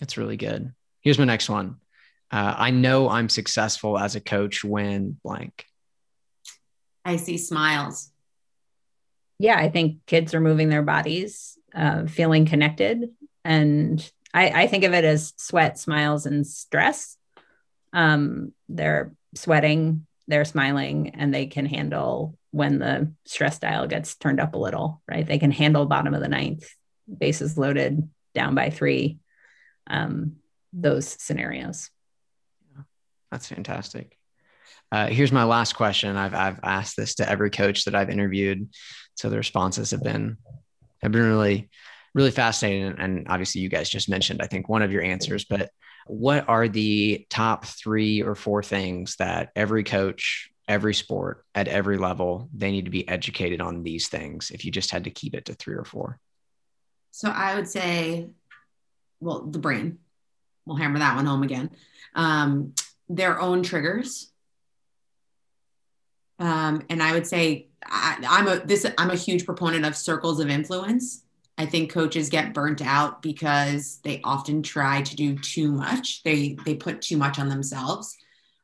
[0.00, 0.72] It's really good.
[1.00, 1.76] Here's my next one.
[2.30, 5.64] Uh, I know I'm successful as a coach when blank.
[7.04, 8.10] I see smiles.
[9.38, 13.10] Yeah, I think kids are moving their bodies, uh, feeling connected.
[13.44, 17.16] And I, I, think of it as sweat, smiles, and stress.
[17.92, 24.40] Um, they're sweating, they're smiling, and they can handle when the stress dial gets turned
[24.40, 25.26] up a little, right?
[25.26, 26.68] They can handle bottom of the ninth,
[27.06, 29.18] bases loaded, down by three,
[29.86, 30.36] um,
[30.72, 31.90] those scenarios.
[33.30, 34.16] That's fantastic.
[34.92, 36.16] Uh, here's my last question.
[36.16, 38.68] I've I've asked this to every coach that I've interviewed,
[39.16, 40.36] so the responses have been
[41.02, 41.68] have been really
[42.14, 42.94] really fascinating.
[42.98, 45.70] And obviously, you guys just mentioned I think one of your answers, but
[46.06, 51.98] what are the top three or four things that every coach, every sport, at every
[51.98, 54.50] level, they need to be educated on these things?
[54.50, 56.18] If you just had to keep it to three or four,
[57.10, 58.28] so I would say,
[59.20, 59.98] well, the brain.
[60.64, 61.70] We'll hammer that one home again.
[62.14, 62.74] Um,
[63.08, 64.32] their own triggers.
[66.38, 70.40] Um, and I would say I, I'm a this I'm a huge proponent of circles
[70.40, 71.22] of influence.
[71.58, 76.22] I think coaches get burnt out because they often try to do too much.
[76.22, 78.16] They they put too much on themselves.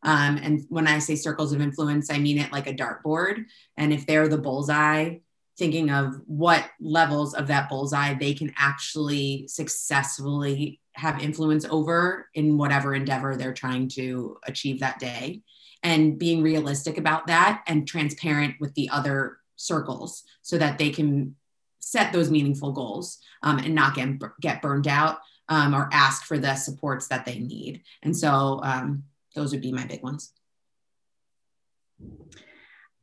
[0.02, 3.44] Um, and when I say circles of influence, I mean it like a dartboard.
[3.76, 5.18] And if they're the bullseye,
[5.56, 12.58] thinking of what levels of that bullseye they can actually successfully have influence over in
[12.58, 15.42] whatever endeavor they're trying to achieve that day
[15.83, 21.37] and being realistic about that and transparent with the other circles so that they can
[21.80, 24.09] set those meaningful goals um, and not get,
[24.41, 25.18] get burned out
[25.49, 27.83] um, or ask for the supports that they need.
[28.03, 29.05] And so um,
[29.35, 30.33] those would be my big ones.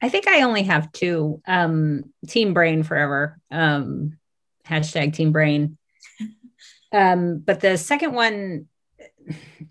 [0.01, 4.17] I think i only have two um, team brain forever um,
[4.67, 5.77] hashtag team brain.
[6.91, 8.65] Um, but the second one,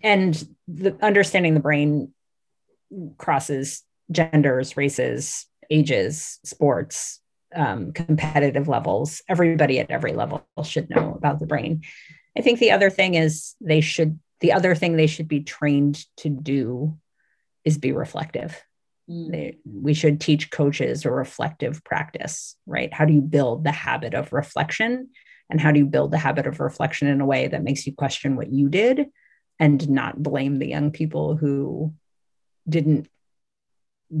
[0.01, 2.13] and the understanding the brain
[3.17, 7.19] crosses genders, races, ages, sports,
[7.55, 9.21] um, competitive levels.
[9.29, 11.83] Everybody at every level should know about the brain.
[12.37, 16.05] I think the other thing is they should, the other thing they should be trained
[16.17, 16.97] to do
[17.65, 18.61] is be reflective.
[19.09, 19.31] Mm.
[19.31, 22.93] They, we should teach coaches a reflective practice, right?
[22.93, 25.09] How do you build the habit of reflection
[25.49, 27.93] and how do you build the habit of reflection in a way that makes you
[27.93, 29.07] question what you did
[29.57, 31.93] and not blame the young people who
[32.67, 33.07] didn't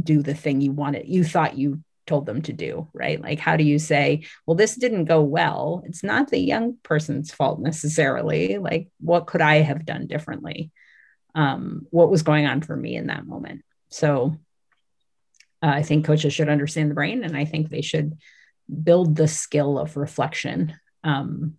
[0.03, 3.21] do the thing you wanted you thought you told them to do right?
[3.21, 5.83] Like how do you say well this didn't go well.
[5.85, 8.57] It's not the young person's fault necessarily.
[8.57, 10.71] Like what could i have done differently?
[11.35, 13.63] Um, what was going on for me in that moment?
[13.89, 14.37] So
[15.61, 18.17] uh, i think coaches should understand the brain and i think they should
[18.83, 20.75] build the skill of reflection.
[21.03, 21.57] Um,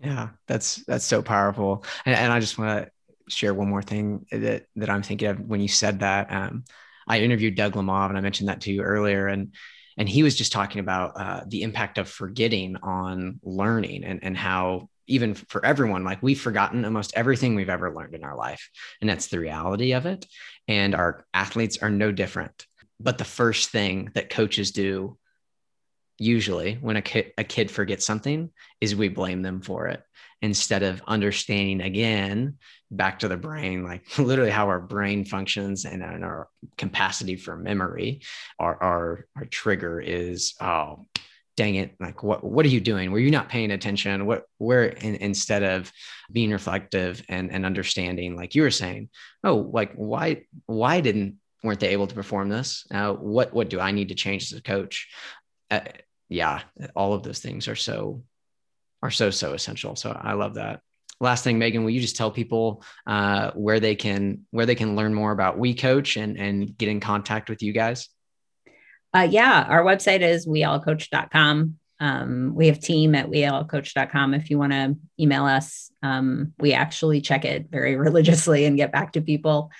[0.00, 1.84] yeah, that's that's so powerful.
[2.04, 2.90] And, and I just want to
[3.28, 6.32] share one more thing that that I'm thinking of when you said that.
[6.32, 6.64] Um,
[7.06, 9.54] I interviewed Doug Lemov, and I mentioned that to you earlier, and
[9.96, 14.36] and he was just talking about uh, the impact of forgetting on learning and, and
[14.36, 18.70] how even for everyone like we've forgotten almost everything we've ever learned in our life
[19.00, 20.26] and that's the reality of it
[20.68, 22.66] and our athletes are no different
[23.00, 25.18] but the first thing that coaches do
[26.22, 28.50] usually when a kid, a kid forgets something
[28.80, 30.02] is we blame them for it
[30.40, 32.56] instead of understanding again
[32.90, 37.56] back to the brain like literally how our brain functions and, and our capacity for
[37.56, 38.20] memory
[38.58, 41.06] our, our our trigger is oh
[41.56, 43.12] dang it like what what are you doing?
[43.12, 44.26] Were you not paying attention?
[44.26, 45.92] What where in, instead of
[46.30, 49.10] being reflective and and understanding like you were saying
[49.44, 52.86] oh like why why didn't weren't they able to perform this?
[52.90, 55.08] Uh, what what do i need to change as a coach?
[55.70, 55.80] Uh,
[56.32, 56.62] yeah
[56.94, 58.22] all of those things are so
[59.02, 60.80] are so so essential so i love that
[61.20, 64.96] last thing megan will you just tell people uh, where they can where they can
[64.96, 68.08] learn more about we coach and and get in contact with you guys
[69.14, 71.78] uh, yeah, our website is weallcoach.com.
[72.00, 75.90] Um, we have team at weallcoach.com if you want to email us.
[76.02, 79.70] Um, we actually check it very religiously and get back to people.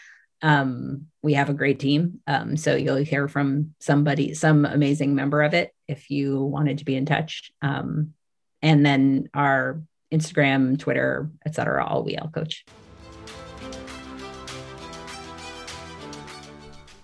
[0.42, 2.20] Um, we have a great team.
[2.26, 6.84] Um, so you'll hear from somebody, some amazing member of it if you wanted to
[6.84, 7.52] be in touch.
[7.62, 8.14] Um,
[8.60, 9.82] and then our
[10.12, 11.84] Instagram, Twitter, etc.
[11.84, 12.64] all we all coach.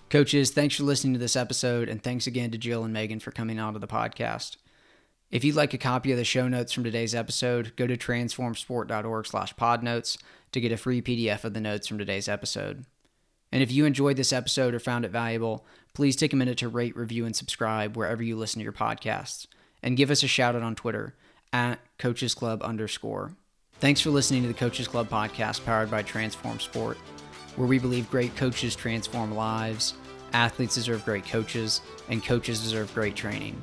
[0.09, 3.31] Coaches, thanks for listening to this episode, and thanks again to Jill and Megan for
[3.31, 4.57] coming on to the podcast.
[5.29, 9.27] If you'd like a copy of the show notes from today's episode, go to transformsport.org
[9.27, 10.17] slash podnotes
[10.51, 12.85] to get a free PDF of the notes from today's episode.
[13.51, 16.69] And if you enjoyed this episode or found it valuable, please take a minute to
[16.69, 19.47] rate, review, and subscribe wherever you listen to your podcasts.
[19.81, 21.15] And give us a shout out on Twitter
[21.51, 23.33] at Coaches Club underscore.
[23.79, 26.97] Thanks for listening to the Coaches Club podcast powered by Transform Sport
[27.59, 29.93] where we believe great coaches transform lives,
[30.31, 33.61] athletes deserve great coaches, and coaches deserve great training.